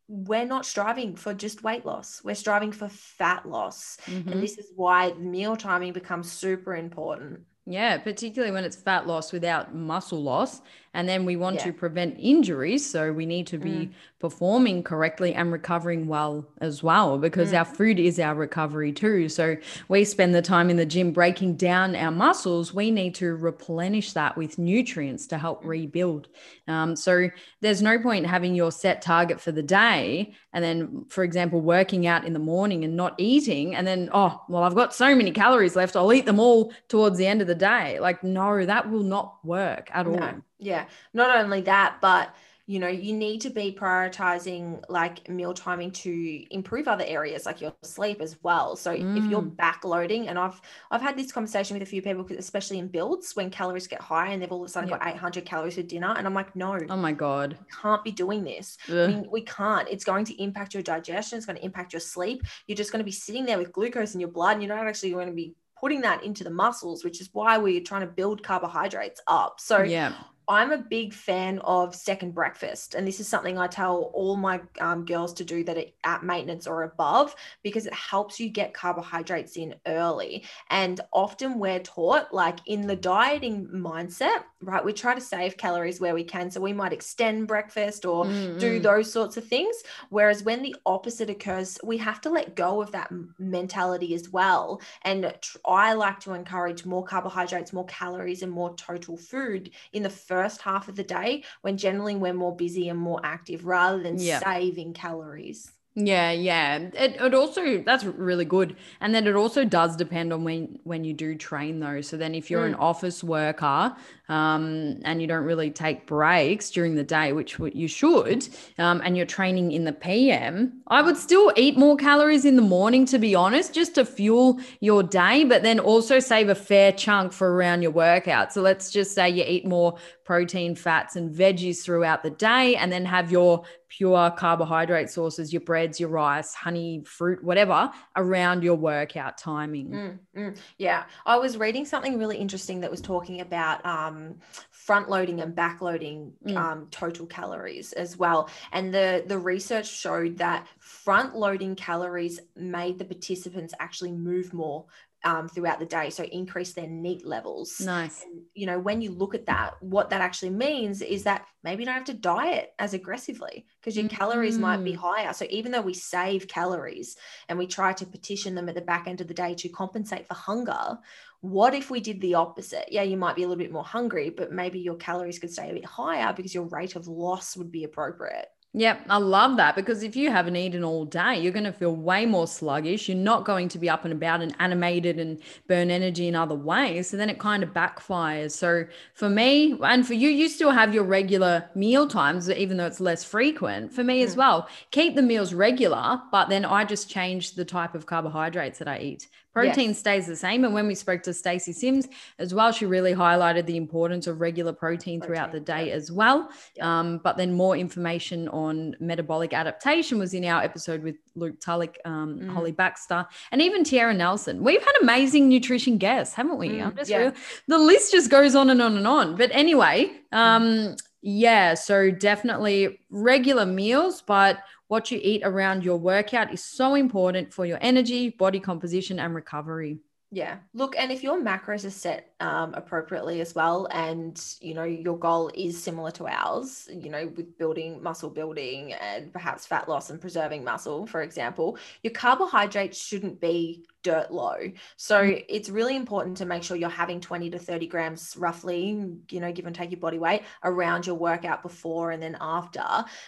[0.07, 3.97] we're not striving for just weight loss, we're striving for fat loss.
[4.05, 4.31] Mhm.
[4.31, 7.41] And this is why meal timing becomes super important.
[7.65, 10.61] Yeah, particularly when it's fat loss without muscle loss.
[10.97, 11.65] And then we want Yeah.
[11.65, 12.83] to prevent injuries.
[12.89, 17.59] So we need to be performing correctly and recovering well as well, because Mm.
[17.59, 19.29] our food is our recovery too.
[19.29, 19.57] So
[19.89, 22.73] we spend the time in the gym breaking down our muscles.
[22.73, 25.67] We need to replenish that with nutrients to help Mm.
[25.69, 26.29] rebuild.
[26.67, 27.29] Um, so
[27.61, 32.07] there's no point having your set target for the day and then, for example, working
[32.07, 33.75] out in the morning and not eating.
[33.75, 35.95] And then, oh, well, I've got so many calories left.
[35.95, 37.99] I'll eat them all towards the end of the day.
[37.99, 40.19] Like, no, that will not work at all.
[40.59, 40.85] Yeah.
[41.13, 42.33] Not only that, but
[42.69, 47.61] you know, you need to be prioritizing like meal timing to improve other areas like
[47.61, 48.75] your sleep as well.
[48.75, 49.17] So mm.
[49.17, 49.55] if you're mm.
[49.55, 50.59] backloading, and I've
[50.91, 54.31] I've had this conversation with a few people, especially in builds when calories get high
[54.31, 54.99] and they've all of a sudden yep.
[54.99, 58.43] got 800 calories for dinner, and I'm like, no, oh my god, can't be doing
[58.43, 58.77] this.
[58.89, 59.87] I mean, we can't.
[59.87, 61.37] It's going to impact your digestion.
[61.37, 62.43] It's going to impact your sleep.
[62.67, 64.85] You're just going to be sitting there with glucose in your blood, and you're not
[64.85, 68.07] actually going to be putting that into the muscles, which is why we're trying to
[68.07, 69.61] build carbohydrates up.
[69.61, 70.13] So yeah.
[70.49, 72.95] I'm a big fan of second breakfast.
[72.95, 76.67] And this is something I tell all my um, girls to do that at maintenance
[76.67, 80.45] or above because it helps you get carbohydrates in early.
[80.69, 84.83] And often we're taught, like in the dieting mindset, right?
[84.83, 86.49] We try to save calories where we can.
[86.49, 88.57] So we might extend breakfast or mm-hmm.
[88.57, 89.75] do those sorts of things.
[90.09, 94.81] Whereas when the opposite occurs, we have to let go of that mentality as well.
[95.01, 95.33] And
[95.65, 100.36] I like to encourage more carbohydrates, more calories, and more total food in the first
[100.37, 104.17] first half of the day when generally we're more busy and more active rather than
[104.19, 105.71] saving calories.
[105.99, 106.77] Yeah, yeah.
[106.77, 111.03] It, it also that's really good, and then it also does depend on when when
[111.03, 112.01] you do train though.
[112.01, 112.67] So then, if you're mm.
[112.67, 113.95] an office worker
[114.29, 119.17] um, and you don't really take breaks during the day, which you should, um, and
[119.17, 123.17] you're training in the PM, I would still eat more calories in the morning, to
[123.17, 127.55] be honest, just to fuel your day, but then also save a fair chunk for
[127.55, 128.53] around your workout.
[128.53, 132.91] So let's just say you eat more protein, fats, and veggies throughout the day, and
[132.91, 138.75] then have your pure carbohydrate sources, your breads, your rice, honey, fruit, whatever, around your
[138.75, 139.89] workout timing.
[139.89, 141.05] Mm, mm, yeah.
[141.25, 144.35] I was reading something really interesting that was talking about um,
[144.71, 146.55] front loading and back loading mm.
[146.55, 148.49] um, total calories as well.
[148.71, 154.85] And the, the research showed that front loading calories made the participants actually move more
[155.23, 156.09] um, throughout the day.
[156.09, 157.79] So increase their NEAT levels.
[157.79, 158.23] Nice.
[158.23, 161.83] And, you know, when you look at that, what that actually means is that maybe
[161.83, 164.15] you don't have to diet as aggressively because your mm-hmm.
[164.15, 164.97] calories might be mm.
[164.97, 165.33] higher.
[165.33, 167.17] So even though we save calories
[167.49, 170.27] and we try to petition them at the back end of the day to compensate
[170.27, 170.97] for hunger,
[171.41, 172.91] what if we did the opposite?
[172.91, 175.69] Yeah, you might be a little bit more hungry, but maybe your calories could stay
[175.69, 178.47] a bit higher because your rate of loss would be appropriate.
[178.73, 181.95] Yep, I love that because if you haven't eaten all day, you're going to feel
[181.95, 183.07] way more sluggish.
[183.07, 186.53] You're not going to be up and about and animated and burn energy in other
[186.53, 187.09] ways.
[187.09, 188.51] So then it kind of backfires.
[188.51, 192.85] So for me and for you, you still have your regular meal times, even though
[192.85, 193.93] it's less frequent.
[193.93, 194.25] For me mm.
[194.25, 198.79] as well, keep the meals regular, but then I just change the type of carbohydrates
[198.79, 199.99] that I eat Protein yes.
[199.99, 200.65] stays the same.
[200.65, 202.07] And when we spoke to Stacey Sims
[202.39, 206.11] as well, she really highlighted the importance of regular protein, protein throughout the day as
[206.11, 206.49] well.
[206.81, 211.97] Um, but then more information on metabolic adaptation was in our episode with Luke Tulloch,
[212.05, 212.49] um, mm.
[212.53, 214.63] Holly Baxter, and even Tiara Nelson.
[214.63, 216.69] We've had amazing nutrition guests, haven't we?
[216.69, 217.17] Mm, just yeah.
[217.17, 217.33] real,
[217.67, 219.35] the list just goes on and on and on.
[219.35, 220.97] But anyway, um, mm.
[221.29, 227.53] Yeah, so definitely regular meals, but what you eat around your workout is so important
[227.53, 229.99] for your energy, body composition, and recovery.
[230.31, 230.59] Yeah.
[230.73, 235.17] Look, and if your macros are set um, appropriately as well, and you know your
[235.17, 240.09] goal is similar to ours, you know, with building muscle building and perhaps fat loss
[240.09, 244.55] and preserving muscle, for example, your carbohydrates shouldn't be dirt low.
[244.95, 245.45] So mm.
[245.49, 249.51] it's really important to make sure you're having 20 to 30 grams roughly, you know,
[249.51, 252.83] give and take your body weight around your workout before and then after.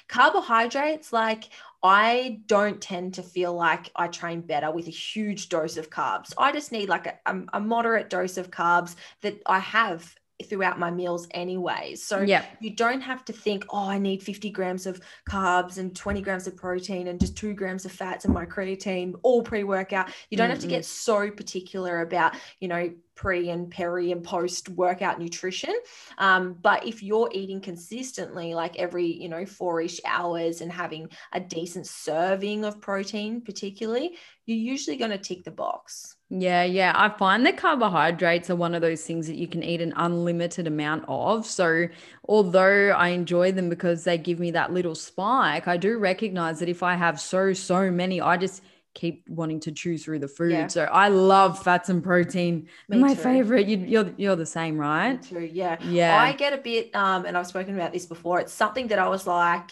[0.07, 1.49] Carbohydrates, like
[1.81, 6.33] I don't tend to feel like I train better with a huge dose of carbs.
[6.37, 10.89] I just need like a, a, moderate dose of carbs that I have throughout my
[10.89, 11.95] meals anyway.
[11.95, 12.45] So yeah.
[12.61, 16.47] you don't have to think, oh, I need 50 grams of carbs and 20 grams
[16.47, 20.09] of protein and just two grams of fats and my creatine all pre-workout.
[20.29, 20.51] You don't mm-hmm.
[20.51, 25.75] have to get so particular about, you know, pre and peri and post workout nutrition.
[26.17, 31.09] Um, but if you're eating consistently, like every, you know, four ish hours and having
[31.33, 36.15] a decent serving of protein, particularly, you're usually going to tick the box.
[36.29, 36.93] Yeah, yeah.
[36.95, 40.67] I find that carbohydrates are one of those things that you can eat an unlimited
[40.67, 41.45] amount of.
[41.45, 41.87] So,
[42.27, 46.69] although I enjoy them because they give me that little spike, I do recognize that
[46.69, 48.61] if I have so, so many, I just
[48.93, 50.51] keep wanting to chew through the food.
[50.51, 50.67] Yeah.
[50.67, 52.67] So I love fats and protein.
[52.89, 53.21] Me my too.
[53.21, 53.67] favorite.
[53.67, 55.13] You, are you're, you're the same, right?
[55.13, 55.49] Me too.
[55.51, 55.77] Yeah.
[55.83, 56.21] Yeah.
[56.21, 58.39] I get a bit, um, and I've spoken about this before.
[58.39, 59.71] It's something that I was like,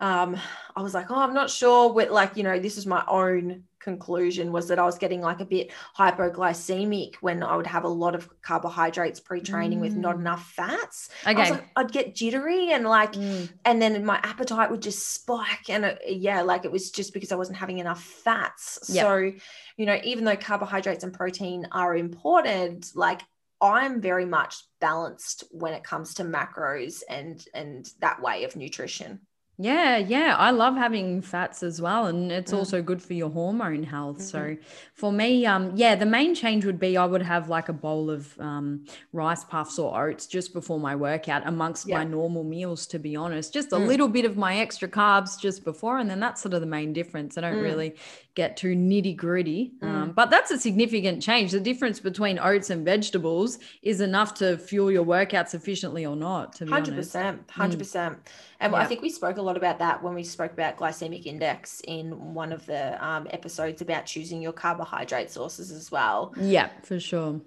[0.00, 0.36] um,
[0.76, 1.92] I was like, oh, I'm not sure.
[2.10, 5.44] Like, you know, this is my own conclusion was that I was getting like a
[5.44, 9.82] bit hypoglycemic when I would have a lot of carbohydrates pre-training mm.
[9.82, 10.20] with not mm.
[10.20, 11.08] enough fats.
[11.26, 11.50] Okay.
[11.50, 13.48] Like, I'd get jittery and like, mm.
[13.64, 15.68] and then my appetite would just spike.
[15.68, 18.78] And it, yeah, like it was just because I wasn't having enough fats.
[18.88, 19.04] Yep.
[19.04, 19.32] So,
[19.76, 23.20] you know, even though carbohydrates and protein are important, like
[23.60, 29.20] I'm very much balanced when it comes to macros and and that way of nutrition.
[29.60, 30.36] Yeah, yeah.
[30.38, 32.06] I love having fats as well.
[32.06, 32.58] And it's Mm.
[32.58, 34.22] also good for your hormone health.
[34.22, 34.58] So Mhm.
[34.94, 38.08] for me, um, yeah, the main change would be I would have like a bowl
[38.08, 43.00] of um, rice puffs or oats just before my workout amongst my normal meals, to
[43.00, 43.52] be honest.
[43.52, 43.86] Just a Mm.
[43.88, 45.98] little bit of my extra carbs just before.
[45.98, 47.36] And then that's sort of the main difference.
[47.36, 47.62] I don't Mm.
[47.62, 47.96] really
[48.38, 49.72] get too nitty gritty.
[49.80, 49.88] Mm.
[49.88, 51.50] Um, but that's a significant change.
[51.50, 56.52] The difference between oats and vegetables is enough to fuel your workout sufficiently or not,
[56.54, 57.10] to be Hundred honest.
[57.10, 58.18] percent, hundred percent.
[58.60, 61.82] And I think we spoke a lot about that when we spoke about glycemic index
[61.86, 66.32] in one of the um, episodes about choosing your carbohydrate sources as well.
[66.40, 67.40] Yeah, for sure.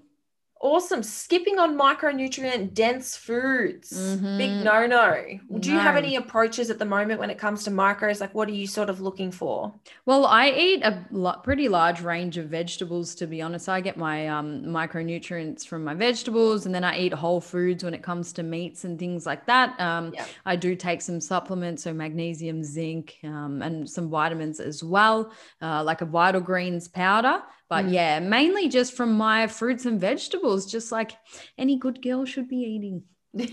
[0.63, 1.01] Awesome.
[1.01, 3.89] Skipping on micronutrient dense foods.
[3.89, 4.63] Big Mhm.
[4.63, 5.59] no no.
[5.59, 8.21] Do you have any approaches at the moment when it comes to macros?
[8.21, 9.73] Like, what are you sort of looking for?
[10.05, 13.67] Well, I eat a pretty large range of vegetables, to be honest.
[13.69, 17.95] I get my um, micronutrients from my vegetables, and then I eat whole foods when
[17.95, 19.79] it comes to meats and things like that.
[19.79, 20.25] Um, Yeah.
[20.45, 25.83] I do take some supplements, so magnesium, zinc, um, and some vitamins as well, uh,
[25.83, 27.41] like a Vital Greens powder.
[27.71, 27.93] But Mm.
[27.93, 31.13] yeah, mainly just from my fruits and vegetables, just like
[31.57, 33.03] any good girl should be eating.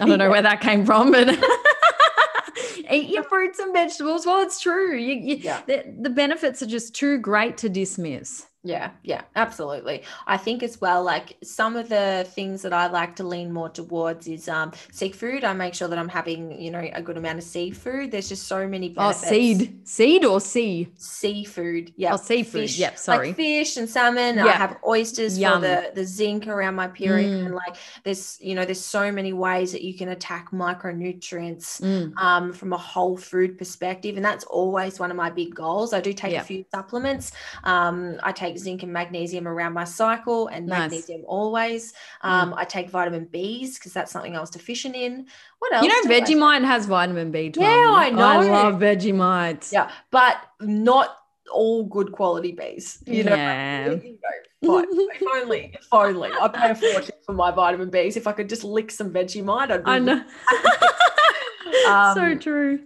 [0.00, 1.28] I don't know where that came from, but
[2.90, 4.26] eat your fruits and vegetables.
[4.26, 4.96] Well, it's true.
[4.96, 5.62] You, you, Yeah.
[5.68, 8.47] the, the benefits are just too great to dismiss.
[8.64, 10.02] Yeah, yeah, absolutely.
[10.26, 13.68] I think as well, like some of the things that I like to lean more
[13.68, 15.44] towards is um seafood.
[15.44, 18.10] I make sure that I'm having, you know, a good amount of seafood.
[18.10, 20.88] There's just so many Oh, seed, seed or sea?
[20.96, 21.92] Seafood.
[21.96, 22.14] Yeah.
[22.14, 22.68] Oh, seafood.
[22.76, 23.28] Yep, sorry.
[23.28, 24.40] Like fish and salmon.
[24.40, 25.60] I have oysters Yum.
[25.62, 27.30] for the, the zinc around my period.
[27.30, 27.46] Mm.
[27.46, 32.16] And like there's, you know, there's so many ways that you can attack micronutrients Mm,
[32.20, 34.16] um, from a whole food perspective.
[34.16, 35.92] And that's always one of my big goals.
[35.92, 36.40] I do take Yeah.
[36.40, 37.32] a few supplements.
[37.64, 40.78] Um, I take zinc and magnesium around my cycle and Nice.
[40.92, 41.92] magnesium always.
[42.22, 45.26] Um, I take vitamin Bs because that's something I was deficient in.
[45.58, 45.82] What else?
[45.84, 46.20] You know, I?
[46.20, 47.56] Vegemite has vitamin B12.
[47.56, 48.22] Yeah, I know.
[48.22, 49.72] I love Vegemite.
[49.72, 51.16] Yeah, but not
[51.52, 53.02] all good quality bees.
[53.06, 53.90] You know, Yeah.
[54.02, 54.18] you
[54.62, 58.16] know, if only, if only I pay a fortune for my vitamin Bs.
[58.16, 60.22] If I could just lick some Vegemite, I'd be I know.
[62.14, 62.80] so Um, true.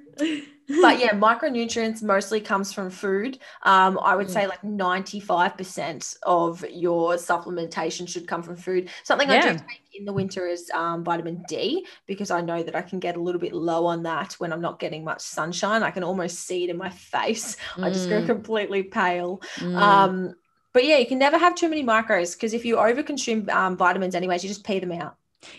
[0.81, 3.39] But yeah, micronutrients mostly comes from food.
[3.63, 4.33] Um, I would Mm.
[4.33, 8.91] say like 95% of your supplementation should come from food.
[9.05, 9.39] Something I Yeah.
[9.39, 9.61] do take
[9.95, 13.21] in the winter is um, vitamin D because I know that I can get a
[13.21, 15.83] little bit low on that when I'm not getting much sunshine.
[15.83, 17.57] I can almost see it in my face.
[17.83, 19.41] I just go Mm, completely pale.
[19.61, 19.73] mm.
[19.75, 20.35] Um,
[20.75, 24.15] but yeah, you can never have too many macros because if you overconsume um, vitamins,
[24.15, 25.17] anyways, you just pee them out.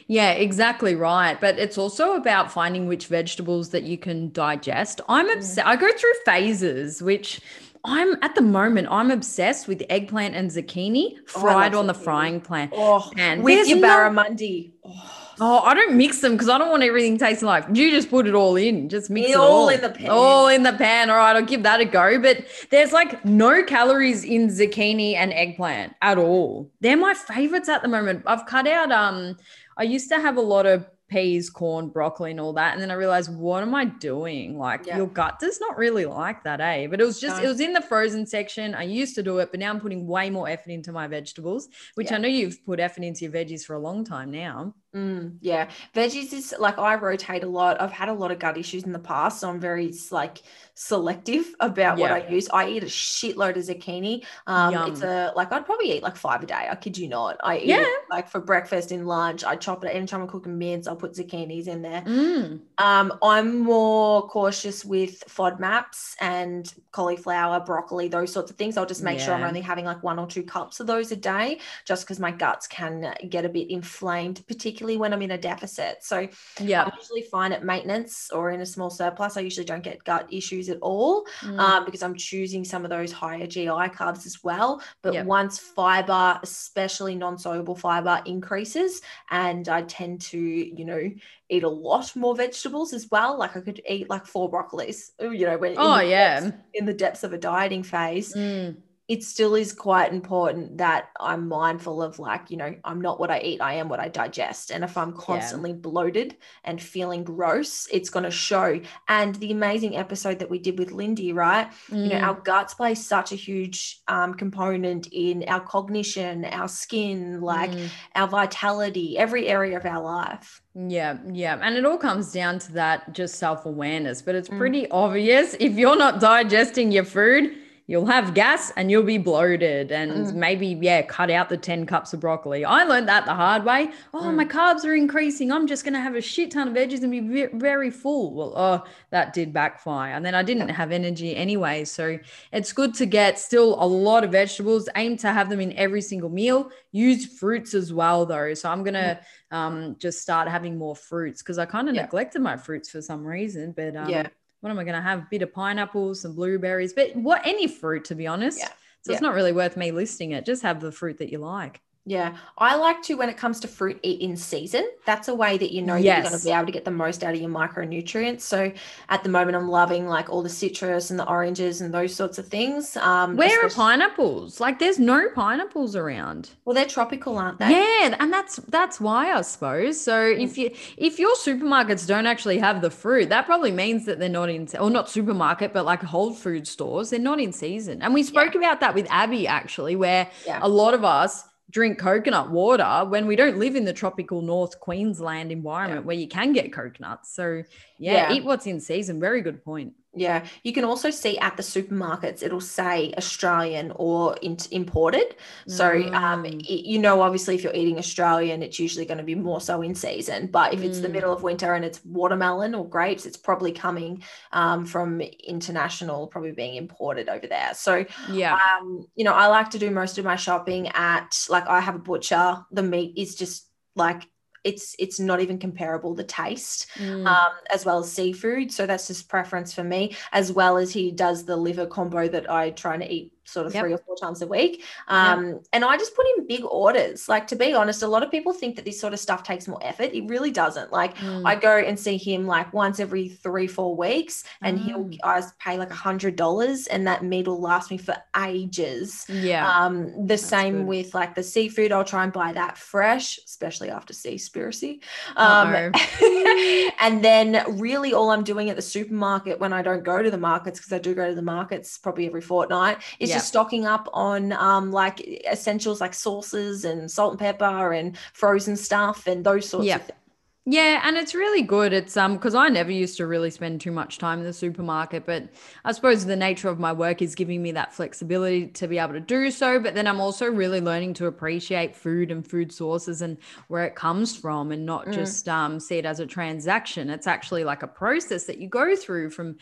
[0.07, 1.39] Yeah, exactly right.
[1.39, 5.01] But it's also about finding which vegetables that you can digest.
[5.09, 5.67] I'm obsessed.
[5.67, 7.41] I go through phases, which
[7.85, 11.93] I'm at the moment, I'm obsessed with eggplant and zucchini Oh, fried love on the
[11.93, 12.69] frying pan.
[12.73, 14.71] Oh, And with your barramundi.
[14.85, 17.65] Oh, Oh, I don't mix them because I don't want everything tasting like.
[17.73, 18.87] You just put it all in.
[18.87, 20.09] Just mix It it all all in the pan.
[20.09, 21.09] All in the pan.
[21.09, 22.19] All right, I'll give that a go.
[22.21, 26.69] But there's like no calories in zucchini and eggplant at all.
[26.81, 28.23] They're my favorites at the moment.
[28.27, 28.91] I've cut out.
[28.91, 29.37] Um,
[29.77, 32.89] I used to have a lot of peas, corn, broccoli, and all that, and then
[32.89, 34.57] I realized, what am I doing?
[34.57, 34.97] Like Yeah.
[34.97, 36.87] your gut does not really like that, eh?
[36.87, 37.43] But it was just No.
[37.43, 38.73] it was in the frozen section.
[38.73, 41.69] I used to do it, but now I'm putting way more effort into my vegetables,
[41.95, 42.15] which Yeah.
[42.15, 44.75] I know you've put effort into your veggies for a long time now.
[44.95, 47.81] Mm, yeah, veggies is like I rotate a lot.
[47.81, 50.43] I've had a lot of gut issues in the past, so I'm very like
[50.75, 52.47] selective about what I use.
[52.49, 54.23] I eat a shitload of zucchini.
[54.45, 56.67] Um, it's a like I'd probably eat like five a day.
[56.69, 57.37] I kid you not.
[57.43, 57.81] I eat Yeah.
[57.81, 59.43] it like for breakfast and lunch.
[59.43, 60.87] I chop it anytime I'm cooking mince.
[60.87, 62.01] I'll put zucchinis in there.
[62.03, 62.61] Mm.
[62.77, 68.77] Um, I'm more cautious with FODMAPs and cauliflower, broccoli, those sorts of things.
[68.77, 71.15] I'll just make sure I'm only having like one or two cups of those a
[71.15, 75.37] day, just because my guts can get a bit inflamed, particularly when I'm in a
[75.37, 76.03] deficit.
[76.03, 76.27] So
[76.59, 76.83] Yeah.
[76.83, 79.37] I'm usually fine at maintenance or in a small surplus.
[79.37, 81.59] I usually don't get gut issues at all Mm.
[81.59, 84.81] um, because I'm choosing some of those higher GI carbs as well.
[85.01, 85.25] But Yep.
[85.25, 91.09] once fiber, especially non soluble fiber, increases, and I tend to, you know,
[91.49, 93.37] eat a lot more vegetables as well.
[93.37, 96.39] Like I could eat like four broccolis, you know, when in Oh, the yeah.
[96.41, 98.77] depths- in the depths of a dieting phase Mm.
[99.09, 103.29] It still is quite important that I'm mindful of like, you know, I'm not what
[103.29, 104.71] I eat, I am what I digest.
[104.71, 108.79] And if I'm constantly bloated and feeling gross, it's going to show.
[109.09, 111.69] And the amazing episode that we did with Lindy, right?
[111.91, 112.23] You know, Mm.
[112.23, 117.89] our guts play such a huge um, component in our cognition, our skin, like Mm.
[118.15, 120.61] our vitality, every area of our life.
[120.75, 121.59] Yeah, yeah.
[121.61, 124.21] And it all comes down to that just self awareness.
[124.21, 124.57] But it's Mm.
[124.57, 127.57] pretty obvious if you're not digesting your food,
[127.93, 130.33] you'll have gas and you'll be bloated and Mm.
[130.33, 132.65] maybe yeah cut out the 10 cups of broccoli.
[132.65, 133.91] I learned that the hard way.
[134.15, 134.35] Oh Mm.
[134.41, 135.51] my carbs are increasing.
[135.51, 138.33] I'm just going to have a shit ton of veggies and be very full.
[138.33, 140.13] Well oh that did backfire.
[140.15, 141.85] And then i didn't have energy anyway.
[141.85, 142.17] So
[142.51, 146.01] it's good to get still a lot of vegetables aim to have them in every
[146.01, 146.71] single meal.
[146.91, 148.55] Use fruits as well though.
[148.55, 149.19] So i'm going to
[149.51, 152.01] um, just start having more fruits because i kind of Yeah.
[152.07, 154.27] neglected my fruits for some reason but um, Yeah.
[154.63, 155.29] What am I going to have?
[155.29, 158.59] bit of pineapples, some blueberries, but what any fruit, to be honest.
[158.59, 158.69] Yeah.
[159.01, 160.45] So it's not really worth me listing it.
[160.45, 161.81] Just have the fruit that you like.
[162.05, 164.89] Yeah, I like to when it comes to fruit eat in season.
[165.05, 166.91] That's a way that you know that you're going to be able to get the
[166.91, 168.41] most out of your micronutrients.
[168.41, 168.73] So
[169.07, 172.37] at the moment, I'm loving like all the citrus and the oranges and those sorts
[172.37, 172.97] of things.
[172.97, 174.59] Um, Where are pineapples?
[174.59, 176.49] Like, there's no pineapples around.
[176.65, 177.69] Well, they're tropical, aren't they?
[177.71, 179.99] Yeah, and that's that's why I suppose.
[179.99, 184.19] So if you if your supermarkets don't actually have the fruit, that probably means that
[184.19, 188.01] they're not in or not supermarket, but like Whole Food stores, they're not in season.
[188.01, 190.59] And we spoke about that with Abby actually, where Yeah.
[190.61, 194.79] a lot of us drink coconut water when we don't live in the tropical North
[194.79, 197.33] Queensland environment where you can get coconuts.
[197.35, 197.63] So
[197.97, 198.33] yeah, Yeah.
[198.33, 199.19] eat what's in season.
[199.19, 199.93] Very good point.
[200.15, 205.35] Yeah, you can also see at the supermarkets, it'll say Australian or in- imported.
[205.67, 206.53] So, um, Mm.
[206.69, 209.81] y- you know, obviously, if you're eating Australian, it's usually going to be more so
[209.81, 210.47] in season.
[210.51, 211.13] But if it's the Mm.
[211.13, 216.51] middle of winter and it's watermelon or grapes, it's probably coming um, from international, probably
[216.51, 217.71] being imported over there.
[217.73, 218.53] So, Yeah.
[218.55, 221.95] um, you know, I like to do most of my shopping at like I have
[221.95, 222.63] a butcher.
[222.71, 224.27] The meat is just like
[224.63, 227.25] it's it's not even comparable the taste Mm.
[227.25, 228.71] um, as well as seafood.
[228.71, 232.49] So that's just preference for me, as well as he does the liver combo that
[232.49, 233.83] I try to eat sort of Yep.
[233.83, 234.83] three or four times a week.
[235.07, 237.27] Um, And I just put in big orders.
[237.27, 239.67] Like, to be honest, a lot of people think that this sort of stuff takes
[239.67, 240.11] more effort.
[240.13, 240.91] It really doesn't.
[240.91, 241.43] Like, Mm.
[241.45, 245.17] I go and see him like once every three, four weeks, and he'll Mm.
[245.23, 248.15] I pay like a hundred dollars, and that meat will last me for
[248.47, 249.25] ages.
[249.27, 249.69] yeah.
[249.69, 250.87] Um, the same good.
[250.87, 251.91] with like the seafood.
[251.91, 255.01] I'll try and buy that fresh, especially after Seaspiracy.
[255.35, 255.91] Um,
[256.99, 260.37] and then really all I'm doing at the supermarket when I don't go to the
[260.37, 263.39] markets, because I do go to the markets probably every fortnight, is Yeah.
[263.39, 265.19] just stocking up on um, like
[265.51, 269.95] essentials like sauces and salt and pepper and frozen stuff and those sorts Yeah.
[269.97, 270.19] of things.
[270.65, 271.91] Yeah, and it's really good.
[271.91, 275.25] It's um because I never used to really spend too much time in the supermarket,
[275.25, 275.49] but
[275.83, 279.11] I suppose the nature of my work is giving me that flexibility to be able
[279.11, 279.77] to do so.
[279.81, 283.95] But then I'm also really learning to appreciate food and food sources and where it
[283.95, 285.11] comes from, and not Mm.
[285.11, 287.09] just um see it as a transaction.
[287.09, 289.57] It's actually like a process that you go through from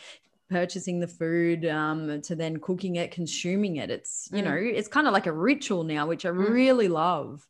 [0.52, 4.46] purchasing the food um to then cooking it consuming it it's you Mm.
[4.46, 6.50] know it's kind of like a ritual now which i Mm.
[6.60, 7.48] really love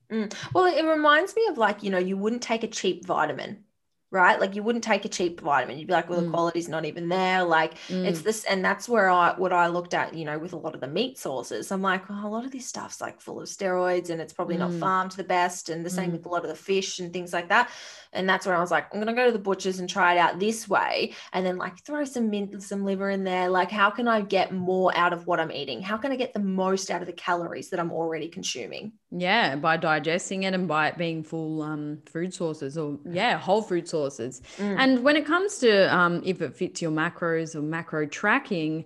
[0.53, 3.63] Well, it reminds me of like, you know, you wouldn't take a cheap vitamin,
[4.11, 4.39] right?
[4.39, 5.77] Like you wouldn't take a cheap vitamin.
[5.77, 6.31] You'd be like, well, the Mm.
[6.31, 7.43] quality's not even there.
[7.43, 8.23] Like it's Mm.
[8.23, 10.81] this, and that's where I, what I looked at, you know, with a lot of
[10.81, 11.71] the meat sources.
[11.71, 14.57] I'm like, oh, a lot of this stuff's like full of steroids and it's probably
[14.57, 14.79] not Mm.
[14.79, 15.69] farmed the best.
[15.69, 16.13] And the same Mm.
[16.13, 17.69] with a lot of the fish and things like that.
[18.13, 20.17] And that's where I was like, I'm gonna go to the butchers and try it
[20.17, 23.49] out this way, and then like throw some mint, some liver in there.
[23.49, 25.81] Like, how can I get more out of what I'm eating?
[25.81, 28.93] How can I get the most out of the calories that I'm already consuming?
[29.13, 33.61] Yeah, by digesting it and by it being full um, food sources or yeah, whole
[33.61, 34.41] food sources.
[34.57, 34.75] Mm.
[34.79, 38.85] And when it comes to um, if it fits your macros or macro tracking,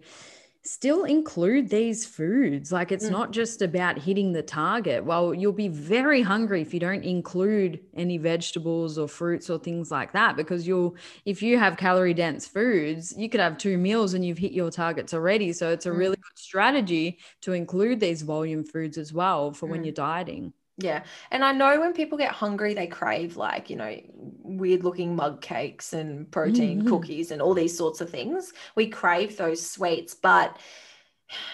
[0.66, 2.72] still include these foods.
[2.72, 3.12] Like it's Mm.
[3.12, 5.06] not just about hitting the target.
[5.06, 9.92] Well, you'll be very hungry if you don't include any vegetables or fruits or things
[9.92, 10.96] like that because you'll
[11.26, 14.72] if you have calorie dense foods, you could have two meals and you've hit your
[14.72, 15.54] targets already.
[15.54, 15.98] So it's a Mm.
[15.98, 19.86] really good strategy to include these volume foods as well for when Mm.
[19.86, 20.54] you're dieting.
[20.78, 21.06] Yeah.
[21.32, 23.96] And I know when people get hungry, they crave like, you know,
[24.44, 26.86] weird looking mug cakes and protein Mhm.
[26.86, 28.52] cookies and all these sorts of things.
[28.76, 30.14] We crave those sweets.
[30.16, 30.58] But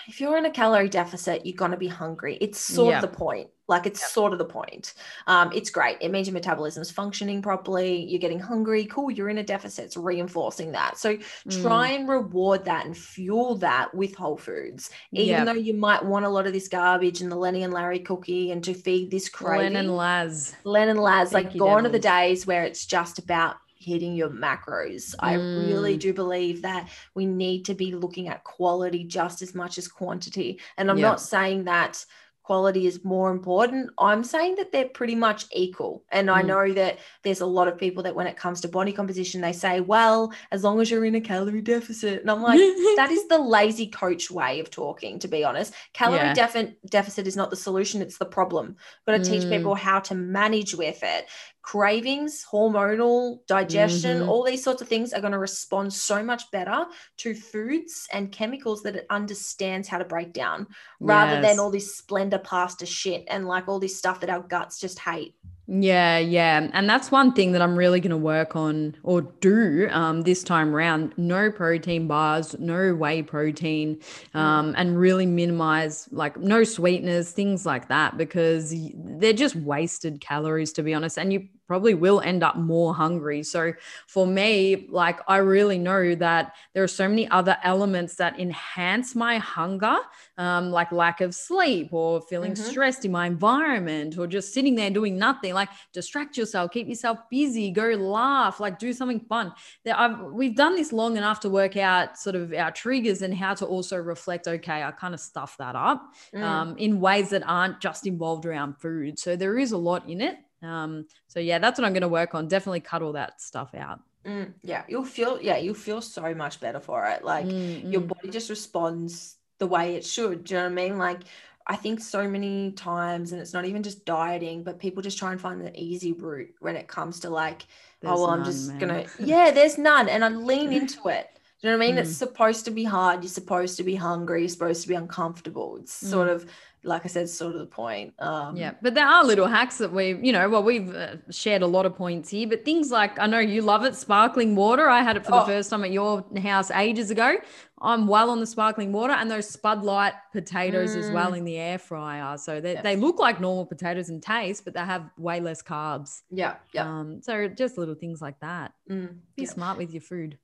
[0.08, 2.38] if you're in a calorie deficit, you're going to be hungry.
[2.42, 3.50] It's sort of the point.
[3.68, 4.96] Like, it's sort of the point.
[5.28, 5.98] Um, it's great.
[6.02, 8.04] It means your metabolism's functioning properly.
[8.04, 8.84] You're getting hungry.
[8.86, 9.12] Cool.
[9.12, 9.86] You're in a deficit.
[9.86, 10.98] It's reinforcing that.
[10.98, 11.18] So
[11.50, 15.46] try and reward that and fuel that with whole foods even Yep.
[15.46, 18.52] though you might want a lot of this garbage and the Lenny and Larry cookie
[18.52, 19.74] and to feed this craving.
[19.74, 20.54] Len and Laz.
[20.66, 24.16] Len and Laz, like Thank you, gone are the days where it's just about hitting
[24.16, 25.16] your macros.
[25.20, 26.00] I really Mm.
[26.00, 30.60] do believe that we need to be looking at quality just as much as quantity.
[30.78, 31.10] And I'm Yeah.
[31.10, 32.06] not saying that
[32.44, 33.92] quality is more important.
[34.00, 36.04] I'm saying that they're pretty much equal.
[36.12, 36.48] And I Mm.
[36.48, 39.54] know that there's a lot of people that when it comes to body composition, they
[39.54, 42.20] say, well, as long as you're in a calorie deficit.
[42.22, 42.58] And I'm like,
[42.98, 45.72] that is the lazy coach way of talking, to be honest.
[45.94, 46.34] Calorie Yeah.
[46.34, 48.76] defi- deficit is not the solution, it's the problem.
[49.08, 49.52] Got to teach Mm.
[49.52, 51.28] people how to manage with it.
[51.64, 54.28] Cravings, hormonal, digestion, Mhm.
[54.28, 56.86] all these sorts of things are going to respond so much better
[57.18, 60.68] to foods and chemicals that it understands how to break down
[61.00, 61.46] rather Yes.
[61.46, 65.00] than all this Slendier pasta shit and like all this stuff that our guts just
[65.00, 65.36] hate.
[65.74, 66.70] Yeah, yeah.
[66.74, 70.44] And that's one thing that I'm really going to work on or do um, this
[70.44, 71.14] time around.
[71.16, 74.02] No protein bars, no whey protein,
[74.34, 80.74] um, and really minimize like no sweeteners, things like that, because they're just wasted calories,
[80.74, 81.18] to be honest.
[81.18, 83.42] And you probably will end up more hungry.
[83.56, 83.62] So
[84.08, 86.44] for me, like I really know that
[86.74, 89.98] there are so many other elements that enhance my hunger,
[90.38, 92.58] um, like lack of sleep or feeling Mhm.
[92.70, 95.54] stressed in my environment or just sitting there doing nothing.
[95.62, 99.54] Like distract yourself, keep yourself busy, go laugh, like do something fun.
[99.86, 103.34] There, I've, we've done this long enough to work out sort of our triggers and
[103.44, 104.48] how to also reflect.
[104.48, 106.02] Okay, I kind of stuff that up
[106.36, 106.44] Mm.
[106.44, 109.20] um, in ways that aren't just involved around food.
[109.24, 110.38] So there is a lot in it.
[110.64, 112.48] Um, so yeah, that's what I'm going to work on.
[112.48, 114.00] Definitely cut all that stuff out.
[114.26, 117.24] Mm, yeah, you'll feel yeah, you'll feel so much better for it.
[117.24, 118.08] Like Mm, your mm.
[118.08, 120.44] body just responds the way it should.
[120.44, 120.98] Do you know what I mean?
[121.00, 121.22] Like
[121.66, 125.32] I think so many times, and it's not even just dieting, but people just try
[125.32, 127.66] and find the easy route when it comes to like,
[128.02, 128.78] There's oh well, I'm just man.
[128.78, 131.40] gonna yeah, there's none, and I lean into it.
[131.62, 131.98] Do you know what I mean?
[132.00, 132.16] It's Mm.
[132.16, 133.22] supposed to be hard.
[133.24, 134.40] You're supposed to be hungry.
[134.42, 135.78] You're supposed to be uncomfortable.
[135.78, 136.36] It's sort Mm.
[136.36, 136.46] of
[136.84, 138.12] like I said, sort of the point.
[138.18, 141.62] Um, Yeah, but there are little hacks that we, you know, well, we've uh, shared
[141.62, 144.90] a lot of points here, but things like I know you love it, sparkling water.
[144.90, 145.46] I had it for the Oh.
[145.46, 147.38] first time at your house ages ago.
[147.84, 151.38] I'm well on the sparkling water and those Spud Lite potatoes as well Mm.
[151.38, 152.36] in the air fryer.
[152.40, 152.82] So they, Yes.
[152.84, 156.24] they look like normal potatoes in taste, but they have way less carbs.
[156.32, 156.88] yeah, yeah.
[156.90, 158.74] Um, so just little things like that.
[158.90, 159.50] Mm, Be yeah.
[159.50, 160.40] smart with your food.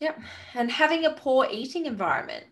[0.00, 0.20] Yep.
[0.54, 2.44] And having a poor eating environment.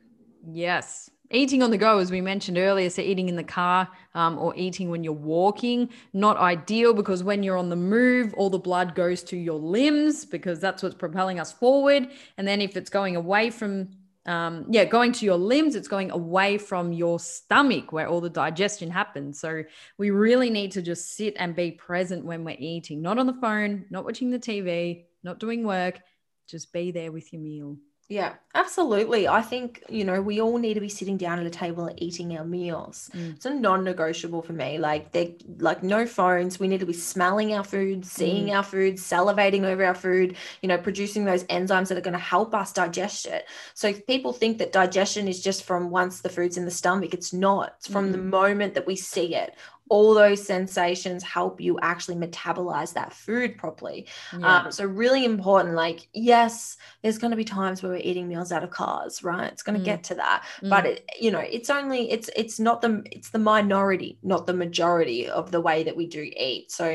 [0.46, 1.10] Yes.
[1.30, 4.54] Eating on the go, as we mentioned earlier, so eating in the car um, or
[4.56, 8.94] eating when you're walking, not ideal because when you're on the move, all the blood
[8.94, 12.08] goes to your limbs because that's what's propelling us forward.
[12.36, 13.88] And then if it's going away from,
[14.26, 18.30] um, yeah, going to your limbs, it's going away from your stomach where all the
[18.30, 19.40] digestion happens.
[19.40, 19.64] So
[19.98, 23.34] we really need to just sit and be present when we're eating, not on the
[23.40, 26.00] phone, not watching the TV, not doing work.
[26.48, 27.78] Just be there with your meal.
[28.06, 29.26] Yeah, absolutely.
[29.26, 32.02] I think, you know, we all need to be sitting down at a table and
[32.02, 33.10] eating our meals.
[33.14, 33.36] Mm.
[33.36, 34.76] It's a non-negotiable for me.
[34.76, 36.60] Like they like no phones.
[36.60, 40.68] We need to be smelling our food, seeing our food, salivating over our food, you
[40.68, 43.46] know, producing those enzymes that are going to help us digest it.
[43.72, 47.14] So if people think that digestion is just from once the food's in the stomach,
[47.14, 47.76] it's not.
[47.78, 49.54] It's from the moment that we see it.
[49.94, 54.00] All those sensations help you actually metabolize that food properly.
[54.38, 54.46] Yeah.
[54.48, 55.74] Um, so really important.
[55.86, 59.50] Like, yes, there's going to be times where we're eating meals out of cars, right?
[59.52, 59.92] It's going to Mm.
[59.92, 60.38] get to that,
[60.72, 64.58] but it, you know, it's only it's it's not the it's the minority, not the
[64.64, 66.64] majority of the way that we do eat.
[66.78, 66.86] So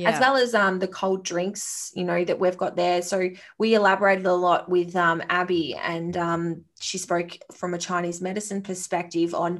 [0.00, 0.10] yeah.
[0.10, 3.00] as well as um the cold drinks, you know, that we've got there.
[3.02, 3.18] So
[3.62, 6.42] we elaborated a lot with um Abby, and um
[6.86, 9.52] she spoke from a Chinese medicine perspective on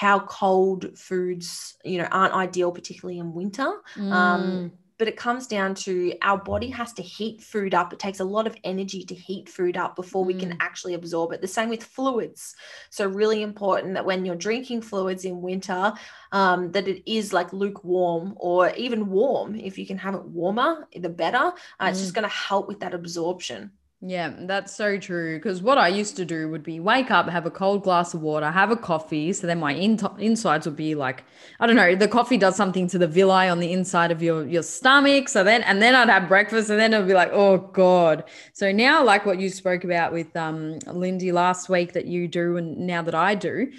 [0.00, 3.68] how cold foods, you know, aren't ideal, particularly in winter.
[3.96, 4.12] Mm.
[4.12, 7.92] Um, but it comes down to our body has to heat food up.
[7.92, 10.56] It takes a lot of energy to heat food up before we can Mm.
[10.60, 11.40] actually absorb it.
[11.40, 12.54] The same with fluids.
[12.90, 15.92] So really important that when you're drinking fluids in winter,
[16.32, 19.54] um, that it is like lukewarm or even warm.
[19.56, 21.52] If you can have it warmer, the better.
[21.80, 22.02] Uh, It's Mm.
[22.02, 23.72] just going to help with that absorption.
[24.00, 25.38] Yeah, that's so true.
[25.38, 28.22] Because what I used to do would be wake up, have a cold glass of
[28.22, 29.32] water, have a coffee.
[29.32, 31.24] So then my in- insides would be like,
[31.58, 34.46] I don't know, the coffee does something to the villi on the inside of your
[34.46, 35.28] your stomach.
[35.28, 38.22] So then, and then I'd have breakfast, and then it'd be like, oh god.
[38.52, 42.56] So now, like what you spoke about with um Lindy last week that you do,
[42.56, 43.72] and now that I do,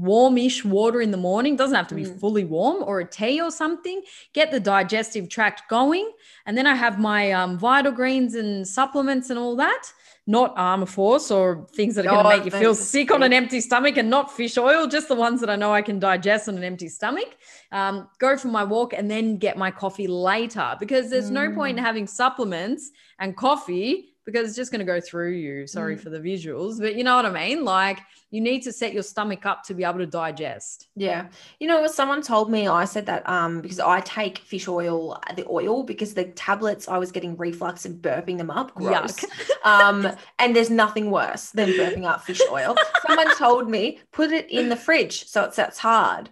[0.00, 1.56] warmish water in the morning.
[1.56, 2.20] Doesn't have to be Mm.
[2.20, 4.02] fully warm or a tea or something.
[4.32, 6.10] Get the digestive tract going.
[6.46, 9.84] And then i have my um, vital greens and supplements and all that.
[10.28, 13.32] Not ArmaForce or things that are going to Oh, make you feel sick on an
[13.32, 16.48] empty stomach and not fish oil just the ones that i know i can digest
[16.48, 17.30] on an empty stomach.
[17.70, 20.74] Um, go for my walk and then get my coffee later.
[20.80, 21.86] Because there's no point in Mm.
[21.86, 22.90] having supplements
[23.20, 26.00] and coffee because it's just going to go through you sorry Mm.
[26.00, 28.00] for the visuals but you know what i mean like
[28.30, 31.28] you need to set your stomach up to be able to digest Yeah.
[31.60, 35.46] You know someone told me I said that um because I take fish oil the
[35.48, 39.14] oil because the tablets I was getting reflux and burping them up gross.
[39.16, 39.50] Yuck.
[39.64, 39.98] um
[40.40, 42.74] and there's nothing worse than burping up fish oil.
[43.06, 46.30] someone told me put it in the fridge so it sets hard.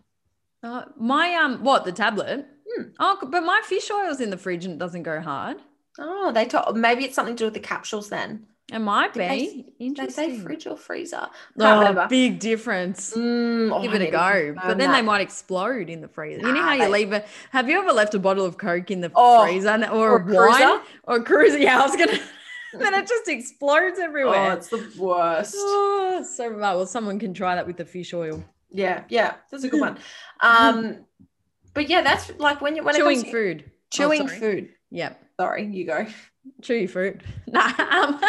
[0.63, 2.47] Uh, my um, what the tablet?
[2.69, 2.85] Hmm.
[2.99, 5.59] Oh, but my fish oil's in the fridge and it doesn't go hard.
[5.99, 6.75] Oh, they talk.
[6.75, 8.47] Maybe it's something to do with the capsules then.
[8.73, 9.19] It might be
[9.79, 11.21] they- Did they say fridge or freezer?
[11.29, 11.29] Oh,
[11.61, 12.07] Can't remember.
[12.09, 13.13] big difference.
[13.15, 16.47] Mm, oh, Give it a go, but then they might explode in the freezer.
[16.47, 17.27] you know how you they- leave it?
[17.51, 20.25] Have you ever left a bottle of Coke in the Oh, freezer or, or a
[20.25, 20.81] wine cruiser?
[21.05, 21.59] or a cruiser?
[21.67, 22.19] Yeah, I was gonna.
[22.73, 24.53] then it just explodes everywhere.
[24.53, 25.55] Oh, it's the worst.
[25.59, 28.43] Oh, so well, well, someone can try that with the fish oil.
[28.73, 29.99] Yeah, yeah, that's a good one.
[30.41, 31.05] Um,
[31.75, 33.65] but yeah, that's like when you when Chewing to food.
[33.67, 34.41] Oh, chewing sorry.
[34.41, 34.69] food.
[34.91, 35.13] Yeah.
[35.41, 36.07] Sorry, you go.
[36.63, 37.23] chew your food.
[37.49, 38.21] Nah, um,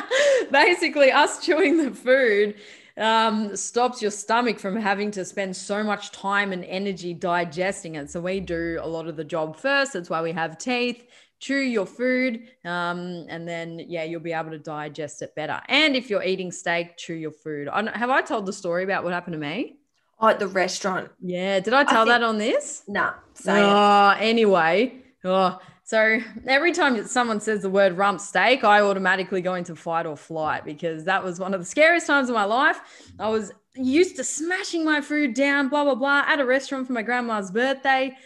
[0.50, 2.56] basically, us chewing the food
[2.98, 8.10] um, stops your stomach from having to spend so much time and energy digesting it.
[8.10, 9.92] So we do a lot of the job first.
[9.94, 11.04] That's why we have teeth.
[11.40, 15.60] Chew your food, um, and then yeah, you'll be able to digest it better.
[15.68, 17.68] And if you're eating steak, chew your food.
[17.68, 19.76] I have I told the story about what happened to me?
[20.20, 21.10] Oh, at the restaurant.
[21.20, 22.84] Yeah, did I tell think- that on this?
[22.88, 23.62] Nah, say it.
[23.62, 24.94] Oh, anyway.
[25.24, 30.06] Oh, so every time someone says the word rump steak, I automatically go into fight
[30.06, 32.80] or flight because that was one of the scariest times of my life.
[33.18, 36.92] I was used to smashing my food down, blah, blah, blah, at a restaurant for
[36.94, 38.16] my grandma's birthday,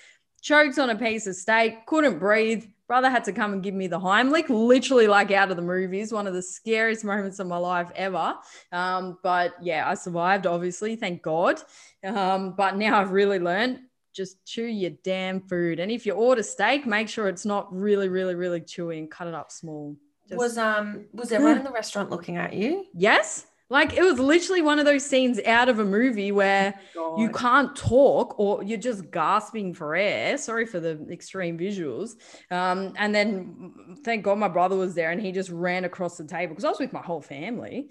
[0.41, 2.65] choked on a piece of steak, couldn't breathe.
[2.87, 6.11] Brother had to come and give me the Heimlich, literally like out of the movies,
[6.11, 8.35] one of the scariest moments of my life ever.
[8.73, 11.61] Um, but yeah, I survived, obviously, thank God.
[12.03, 13.81] Um, but now I've really learned
[14.19, 15.79] just chew your damn food.
[15.79, 19.29] And if you order steak, make sure it's not really, really, really chewy and cut
[19.29, 19.97] it up small.
[20.29, 22.85] Just- was um was everyone in the restaurant looking at you?
[22.95, 26.75] yes, like it was literally one of those scenes out of a movie where
[27.17, 30.37] you can't talk or you're just gasping for air.
[30.37, 32.17] Sorry for the extreme visuals.
[32.51, 36.25] Um, and then thank God my brother was there and he just ran across the
[36.25, 37.91] table because I was with my whole family.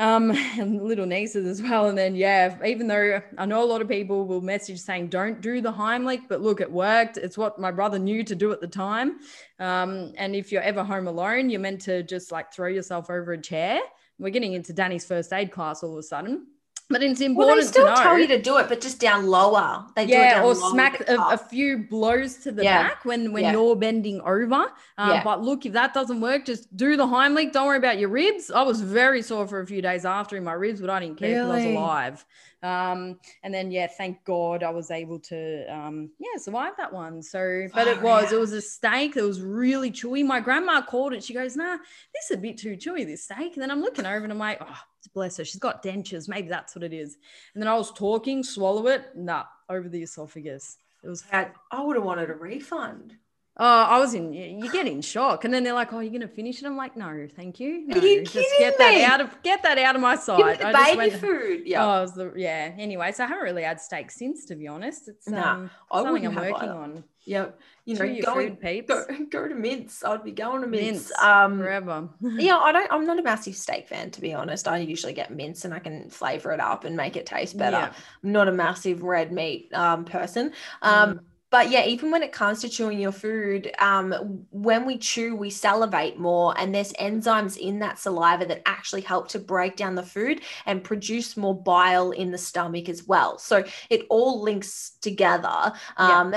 [0.00, 1.88] Um, and little nieces as well.
[1.90, 5.42] And then, yeah, even though I know a lot of people will message saying, don't
[5.42, 7.18] do the Heimlich, but look, it worked.
[7.18, 9.18] It's what my brother knew to do at the time.
[9.58, 13.32] Um, and if you're ever home alone, you're meant to just like throw yourself over
[13.32, 13.78] a chair.
[14.18, 16.46] We're getting into Danny's first aid class all of a sudden.
[16.90, 18.02] But it's important Well, they still to know.
[18.02, 19.86] tell you to do it, but just down lower.
[19.94, 22.82] They do it yeah, or smack a, a few blows to the Yeah.
[22.82, 23.52] back when when Yeah.
[23.52, 24.54] you're bending over.
[24.98, 25.22] Um, Yeah.
[25.22, 27.52] But look, if that doesn't work, just do the Heimlich.
[27.52, 28.50] Don't worry about your ribs.
[28.50, 31.16] I was very sore for a few days after in my ribs, but I didn't
[31.18, 32.26] care because I was alive.
[32.62, 37.22] Um, and then yeah, thank God I was able to um, yeah survive that one.
[37.22, 40.26] So, but it Far was it was a steak that was really chewy.
[40.26, 41.22] My grandma called it.
[41.24, 41.76] She goes, "Nah,
[42.14, 44.38] this is a bit too chewy, this steak." And then I'm looking over and I'm
[44.38, 44.78] like, "Oh,
[45.08, 46.28] bless her, she's got dentures.
[46.28, 47.18] Maybe that's what it is."
[47.54, 50.78] And then I was talking, swallow it, nah, over the esophagus.
[51.02, 53.16] It was I would have wanted a refund.
[53.56, 54.32] Oh, I was in.
[54.32, 56.96] You get in shock, and then they're like, "Oh, you're gonna finish it." I'm like,
[56.96, 57.86] "No, thank you.
[57.86, 58.84] No, you just kidding get me?
[59.00, 60.96] that out of get that out of my Give sight." me the I just baby
[60.96, 61.62] went- food.
[61.66, 61.84] Yeah.
[61.84, 62.72] Oh, the, yeah.
[62.78, 65.08] Anyway, so I haven't really had steak since, to be honest.
[65.08, 66.72] It's Nah, um, something I'm working either.
[66.72, 67.04] on.
[67.24, 67.60] Yep.
[67.84, 68.88] You know, your going, food, peeps.
[68.88, 70.02] go, go to mince.
[70.04, 71.10] I'd be going to mince.
[71.10, 72.08] Mince um, forever.
[72.22, 72.90] yeah, I don't.
[72.90, 74.68] I'm not a massive steak fan, to be honest.
[74.68, 77.76] I usually get mince and I can flavor it up and make it taste better.
[77.76, 77.92] Yeah.
[78.24, 80.52] I'm not a massive red meat um, person.
[80.82, 81.20] Um, Mm.
[81.50, 85.50] But yeah, even when it comes to chewing your food, um, when we chew, we
[85.50, 90.02] salivate more, and there's enzymes in that saliva that actually help to break down the
[90.02, 93.38] food and produce more bile in the stomach as well.
[93.38, 95.72] So it all links together.
[95.96, 96.34] Um,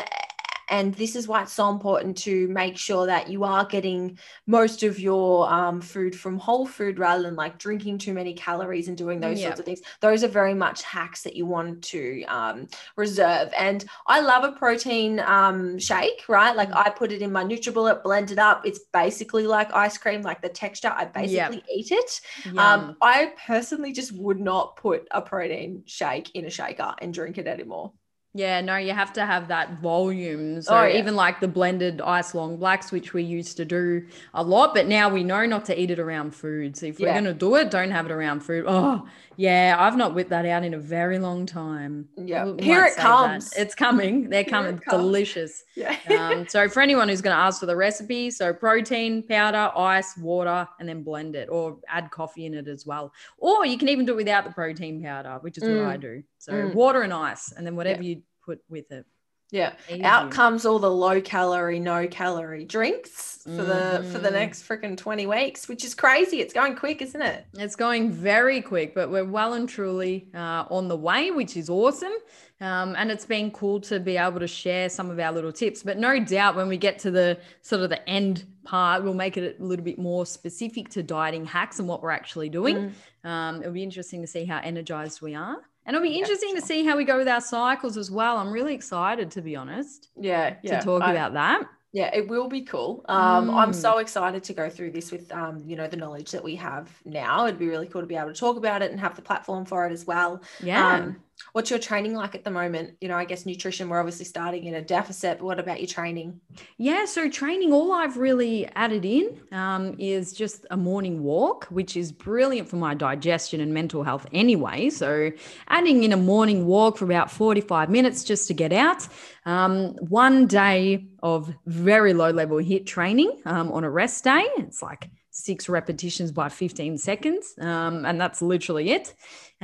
[0.69, 4.83] And this is why it's so important to make sure that you are getting most
[4.83, 8.97] of your um, food from whole food rather than like drinking too many calories and
[8.97, 9.81] doing those sorts of things.
[10.01, 13.51] Those are very much hacks that you want to um, reserve.
[13.57, 16.55] And I love a protein um, shake, right?
[16.55, 18.65] Like I put it in my NutriBullet, blend it up.
[18.65, 20.93] It's basically like ice cream, like the texture.
[20.95, 22.21] I basically eat it.
[22.57, 27.37] Um, I personally just would not put a protein shake in a shaker and drink
[27.37, 27.91] it anymore.
[28.35, 30.59] Yeah, no, you have to have that volume.
[30.63, 30.97] So Oh, yeah.
[30.97, 34.87] even like the blended ice long blacks, which we used to do a lot, but
[34.87, 36.75] now we know not to eat it around food.
[36.75, 38.65] So if we're gonna do it, don't have it around food.
[38.67, 39.05] Oh,
[39.37, 42.07] yeah, I've not whipped that out in a very long time.
[42.17, 42.45] Yeah.
[42.45, 43.01] We Here it save that.
[43.03, 43.53] comes.
[43.53, 44.29] It's coming.
[44.31, 44.79] They're coming.
[44.79, 45.01] comes.
[45.03, 45.63] Delicious.
[45.75, 45.95] Yeah.
[46.19, 50.15] um, so for anyone who's going to ask for the recipe, so protein powder, ice,
[50.17, 53.11] water, and then blend it, or add coffee in it as well.
[53.37, 55.77] Or you can even do it without the protein powder, which is Mm.
[55.83, 56.23] what I do.
[56.43, 56.73] So Mm.
[56.73, 59.05] water and ice, and then whatever you put with it.
[59.51, 59.73] yeah.
[59.87, 60.03] Easy.
[60.03, 64.33] Out comes all the low calorie, no calorie drinks for the for the Mhm.
[64.33, 66.41] next freaking 20 weeks, which is crazy.
[66.41, 67.45] It's going quick, isn't it?
[67.53, 71.69] It's going very quick, but we're well and truly uh, on the way, which is
[71.69, 72.13] awesome.
[72.61, 75.83] Um, and it's been cool to be able to share some of our little tips.
[75.83, 79.37] But no doubt, when we get to the sort of the end part, we'll make
[79.37, 82.93] it a little bit more specific to dieting hacks and what we're actually doing.
[83.23, 83.29] Mm.
[83.29, 85.57] Um, it'll be interesting to see how energized we are.
[85.85, 88.37] And it'll be interesting to see how we go with our cycles as well.
[88.37, 90.79] I'm really excited, to be honest, Yeah, yeah.
[90.79, 91.63] to talk I- about that.
[91.95, 93.05] Yeah, it will be cool.
[93.07, 93.75] Um, I'm Mm.
[93.75, 96.89] so excited to go through this with um, you know, the knowledge that we have
[97.05, 97.45] now.
[97.45, 99.63] It'd be really cool to be able to talk about it and have the platform
[99.63, 100.41] for it as well.
[100.63, 100.95] Yeah.
[100.95, 101.17] Um,
[101.51, 102.95] what's your training like at the moment?
[103.01, 105.87] You know, I guess nutrition, we're obviously starting in a deficit, but what about your
[105.87, 106.39] training?
[106.77, 111.95] Yeah, so training, all I've really added in um, is just a morning walk, which
[111.97, 114.89] is brilliant for my digestion and mental health anyway.
[114.89, 115.31] So,
[115.67, 119.07] adding in a morning walk for about 45 minutes just to get out.
[119.45, 124.45] Um, one day of very low level HIIT training um, on a rest day.
[124.57, 127.55] It's like six repetitions by 15 seconds.
[127.59, 129.13] Um, and that's literally it.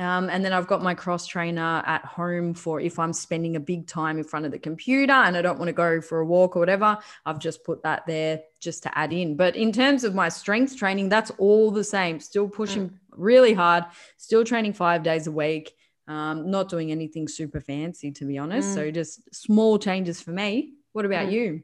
[0.00, 3.60] Um, and then I've got my cross trainer at home for if I'm spending a
[3.60, 6.26] big time in front of the computer and I don't want to go for a
[6.26, 6.96] walk or whatever,
[7.26, 9.36] I've just put that there just to add in.
[9.36, 12.18] But in terms of my strength training, that's all the same.
[12.18, 13.84] Still pushing really hard,
[14.16, 15.74] still training five days a week.
[16.08, 18.70] Um, not doing anything super fancy, to be honest.
[18.70, 18.74] Mm.
[18.74, 20.74] So just small changes for me.
[20.92, 21.32] What about Mm.
[21.32, 21.62] you?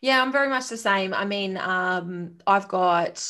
[0.00, 1.12] Yeah, I'm very much the same.
[1.14, 3.22] I mean, um, I've got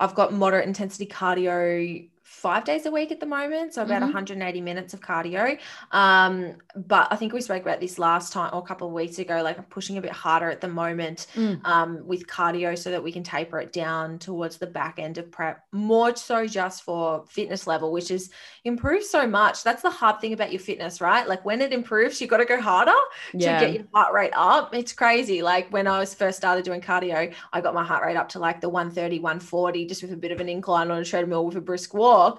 [0.00, 2.10] I've got moderate intensity cardio
[2.42, 4.06] five days a week at the moment, so about Mhm.
[4.06, 5.56] 180 minutes of cardio.
[5.92, 9.18] Um, but I think we spoke about this last time or a couple of weeks
[9.20, 9.42] ago.
[9.42, 11.64] Like I'm pushing a bit harder at the moment Mm.
[11.64, 15.30] um, with cardio so that we can taper it down towards the back end of
[15.30, 18.30] prep, more so just for fitness level, which is
[18.64, 19.62] improved so much.
[19.62, 21.28] That's the hard thing about your fitness, right?
[21.28, 22.92] Like when it improves, you've got to go harder
[23.32, 23.60] Yeah.
[23.60, 24.74] to get your heart rate up.
[24.74, 25.42] It's crazy.
[25.42, 28.38] Like when I was first started doing cardio, I got my heart rate up to
[28.40, 31.56] like the 130, 140, just with a bit of an incline on a treadmill with
[31.56, 32.31] a brisk walk.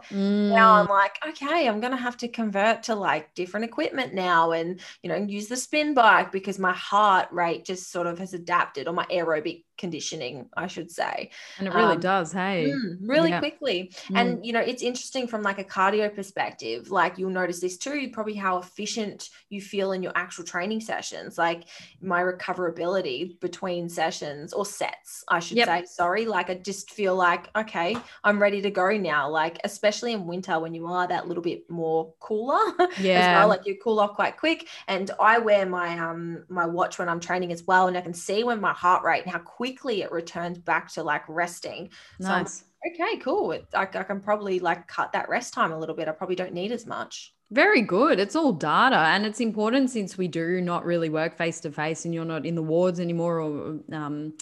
[0.50, 0.82] Now Mm.
[0.82, 5.10] I'm like, okay, I'm gonna have to convert to like different equipment now and you
[5.10, 8.94] know, use the spin bike because my heart rate just sort of has adapted or
[8.94, 11.30] my aerobic conditioning, I should say.
[11.60, 12.32] and it really um, does.
[12.32, 12.72] Hey.
[12.74, 13.40] Mm, really Yeah.
[13.40, 13.92] quickly.
[14.10, 14.18] Mm.
[14.20, 16.90] And you know, it's interesting from like a cardio perspective.
[16.92, 21.38] Like you'll notice this too, probably how efficient you feel in your actual training sessions.
[21.38, 21.64] Like
[22.02, 25.68] my recoverability between sessions or sets, I should Yep.
[25.68, 25.86] say.
[25.86, 26.26] Sorry.
[26.26, 29.30] Like I just feel like, okay, I'm ready to go now.
[29.30, 33.40] Like, especially in winter when you are that little bit more cooler as Yeah.
[33.40, 33.48] well.
[33.50, 34.68] Like you cool off quite quick.
[34.88, 37.88] And I wear my um my watch when I'm training as well.
[37.88, 41.02] And I can see when my heart rate and how quickly it returns back to
[41.02, 41.90] like resting.
[42.20, 42.66] So I'm nice.
[42.86, 43.54] okay, cool.
[43.54, 46.10] It, I, I can probably like cut that rest time a little bit.
[46.10, 47.34] I probably don't need as much.
[47.50, 48.20] Very good.
[48.20, 52.04] It's all data, and it's important since we do not really work face to face,
[52.04, 54.34] and you're not in the wards anymore, or um,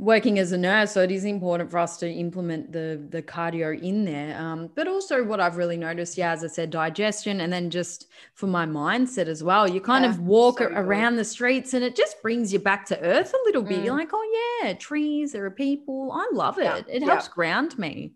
[0.00, 0.92] working as a nurse.
[0.92, 4.36] So it is important for us to implement the the cardio in there.
[4.40, 8.06] Um, but also, what I've really noticed, yeah, as I said, digestion, and then just
[8.34, 9.68] for my mindset as well.
[9.68, 12.86] You kind Yeah, of walk so around the streets, and it just brings you back
[12.86, 13.82] to earth a little bit.
[13.84, 13.98] You're Mm.
[13.98, 15.32] like, oh yeah, trees.
[15.32, 16.12] There are people.
[16.12, 16.64] I love it.
[16.64, 17.06] Yeah, It yeah.
[17.06, 18.14] helps ground me.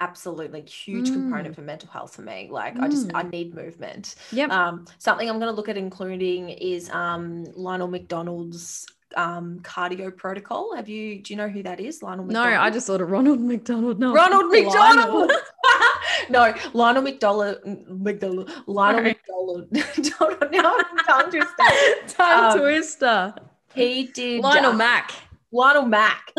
[0.00, 1.12] Absolutely huge Mm.
[1.12, 2.48] component for mental health for me.
[2.50, 3.14] Like I just Mm.
[3.14, 4.16] I need movement.
[4.32, 4.50] Yep.
[4.50, 10.74] Um, something I'm going to look at including is um, Lionel McDonald's um, cardio protocol.
[10.76, 11.20] Have you?
[11.22, 12.02] Do you know who that is?
[12.02, 12.26] Lionel.
[12.26, 13.98] no, I just thought of Ronald McDonald.
[13.98, 15.26] No, Ronald Lionel.
[15.26, 15.32] McDonald.
[16.30, 17.58] no, Lionel McDonald.
[17.88, 18.50] McDonald.
[18.66, 19.02] Lionel.
[19.02, 19.68] McDonald.
[20.52, 22.08] now tongue twisted.
[22.08, 23.34] Tongue Um, twister.
[23.74, 25.12] He did Lionel uh, Mack.
[25.52, 26.32] Lionel Mack.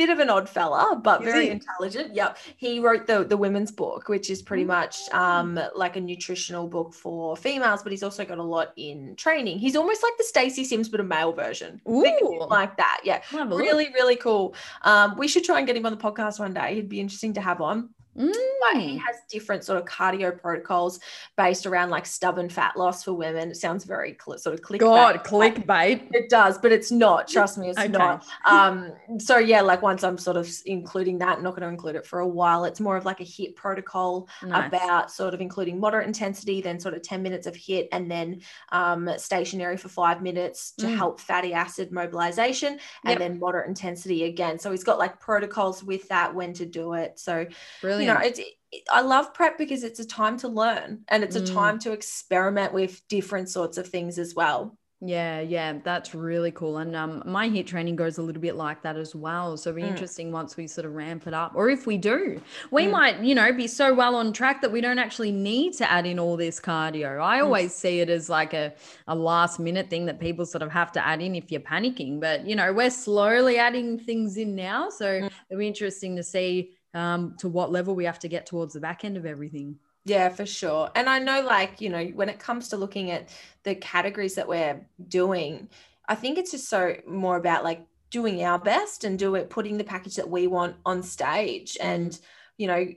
[0.00, 1.50] Bit of an odd fella, but Is very he?
[1.50, 2.14] intelligent.
[2.14, 2.38] Yep.
[2.56, 6.94] He wrote the the women's book, which is pretty much um like a nutritional book
[6.94, 9.58] for females, but he's also got a lot in training.
[9.58, 11.82] He's almost like the Stacy Sims, but a male version.
[11.86, 12.48] Think of him Ooh.
[12.48, 13.00] like that.
[13.04, 13.20] Yeah.
[13.32, 13.60] I'll have a look.
[13.62, 14.54] Really, really cool.
[14.82, 16.74] Um, we should try and get him on the podcast one day.
[16.76, 17.90] He'd be interesting to have on.
[18.20, 18.98] But he Mm.
[18.98, 21.00] has different sort of cardio protocols
[21.36, 23.50] based around like stubborn fat loss for women.
[23.50, 24.80] It sounds very cl- sort of clickbait.
[24.80, 26.08] God, clickbait.
[26.12, 27.26] It does, but it's not.
[27.28, 27.88] Trust me, it's Okay.
[27.88, 28.24] not.
[28.46, 32.06] Um, so yeah, like once I'm sort of including that, not going to include it
[32.06, 32.64] for a while.
[32.64, 34.66] It's more of like a HIIT protocol Nice.
[34.68, 38.40] about sort of including moderate intensity, then sort of 10 minutes of HIIT, and then
[38.72, 40.96] um, stationary for five minutes to Mm.
[40.96, 43.18] help fatty acid mobilization, and Yep.
[43.18, 44.58] then moderate intensity again.
[44.58, 47.18] So he's got like protocols with that, when to do it.
[47.18, 47.46] So
[47.80, 48.02] Brilliant.
[48.02, 48.54] you know, it's it-
[48.92, 51.52] I love prep because it's a time to learn and it's a Mm.
[51.54, 54.76] time to experiment with different sorts of things as well.
[55.02, 56.76] Yeah, yeah, that's really cool.
[56.76, 59.56] And um, my HIIT training goes a little bit like that as well.
[59.56, 59.88] So it'll be Mm.
[59.92, 62.38] interesting once we sort of ramp it up, or if we do,
[62.70, 62.90] we Mm.
[62.90, 66.04] might, you know, be so well on track that we don't actually need to add
[66.06, 67.18] in all this cardio.
[67.18, 67.44] I Mm.
[67.44, 68.74] always see it as like a,
[69.08, 72.20] a last minute thing that people sort of have to add in if you're panicking.
[72.20, 75.30] But you know, we're slowly adding things in now, so Mm.
[75.48, 78.80] it'll be interesting to see um, to what level we have to get towards the
[78.80, 79.76] back end of everything.
[80.04, 80.90] Yeah, for sure.
[80.94, 83.28] And I know, like, you know, when it comes to looking at
[83.64, 85.68] the categories that we're doing,
[86.08, 89.78] I think it's just so more about like doing our best and do it, putting
[89.78, 91.76] the package that we want on stage.
[91.80, 92.18] And,
[92.56, 92.88] you know,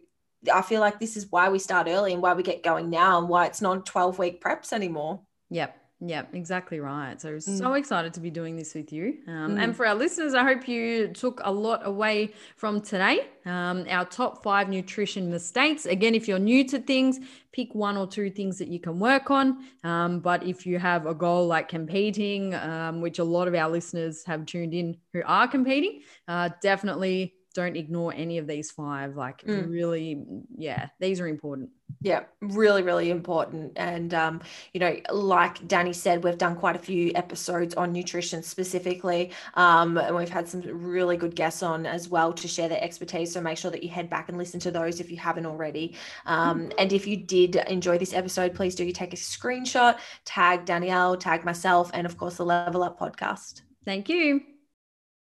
[0.51, 3.19] I feel like this is why we start early and why we get going now
[3.19, 5.21] and why it's not 12 week preps anymore.
[5.49, 5.77] Yep.
[6.05, 7.19] Yeah, exactly right.
[7.21, 7.57] So, Mm.
[7.57, 9.19] so excited to be doing this with you.
[9.25, 13.27] Um, And for our listeners, I hope you took a lot away from today.
[13.45, 15.85] Um, our top five nutrition mistakes.
[15.85, 17.19] Again, if you're new to things,
[17.53, 19.63] pick one or two things that you can work on.
[19.85, 23.69] Um, but if you have a goal like competing, um, which a lot of our
[23.69, 29.15] listeners have tuned in who are competing, uh, definitely don't ignore any of these five.
[29.15, 29.69] Like, Mm.
[29.69, 30.25] really,
[30.57, 31.69] yeah, these are important.
[32.01, 33.73] Yeah, really, really important.
[33.77, 34.41] And, um,
[34.73, 39.31] you know, like Danny said, we've done quite a few episodes on nutrition specifically.
[39.53, 43.33] Um, and we've had some really good guests on as well to share their expertise.
[43.33, 45.95] So make sure that you head back and listen to those if you haven't already.
[46.25, 51.15] Um, and if you did enjoy this episode, please do take a screenshot, tag Danielle,
[51.15, 53.61] tag myself, and of course, the Level Up podcast.
[53.85, 54.52] Thank you.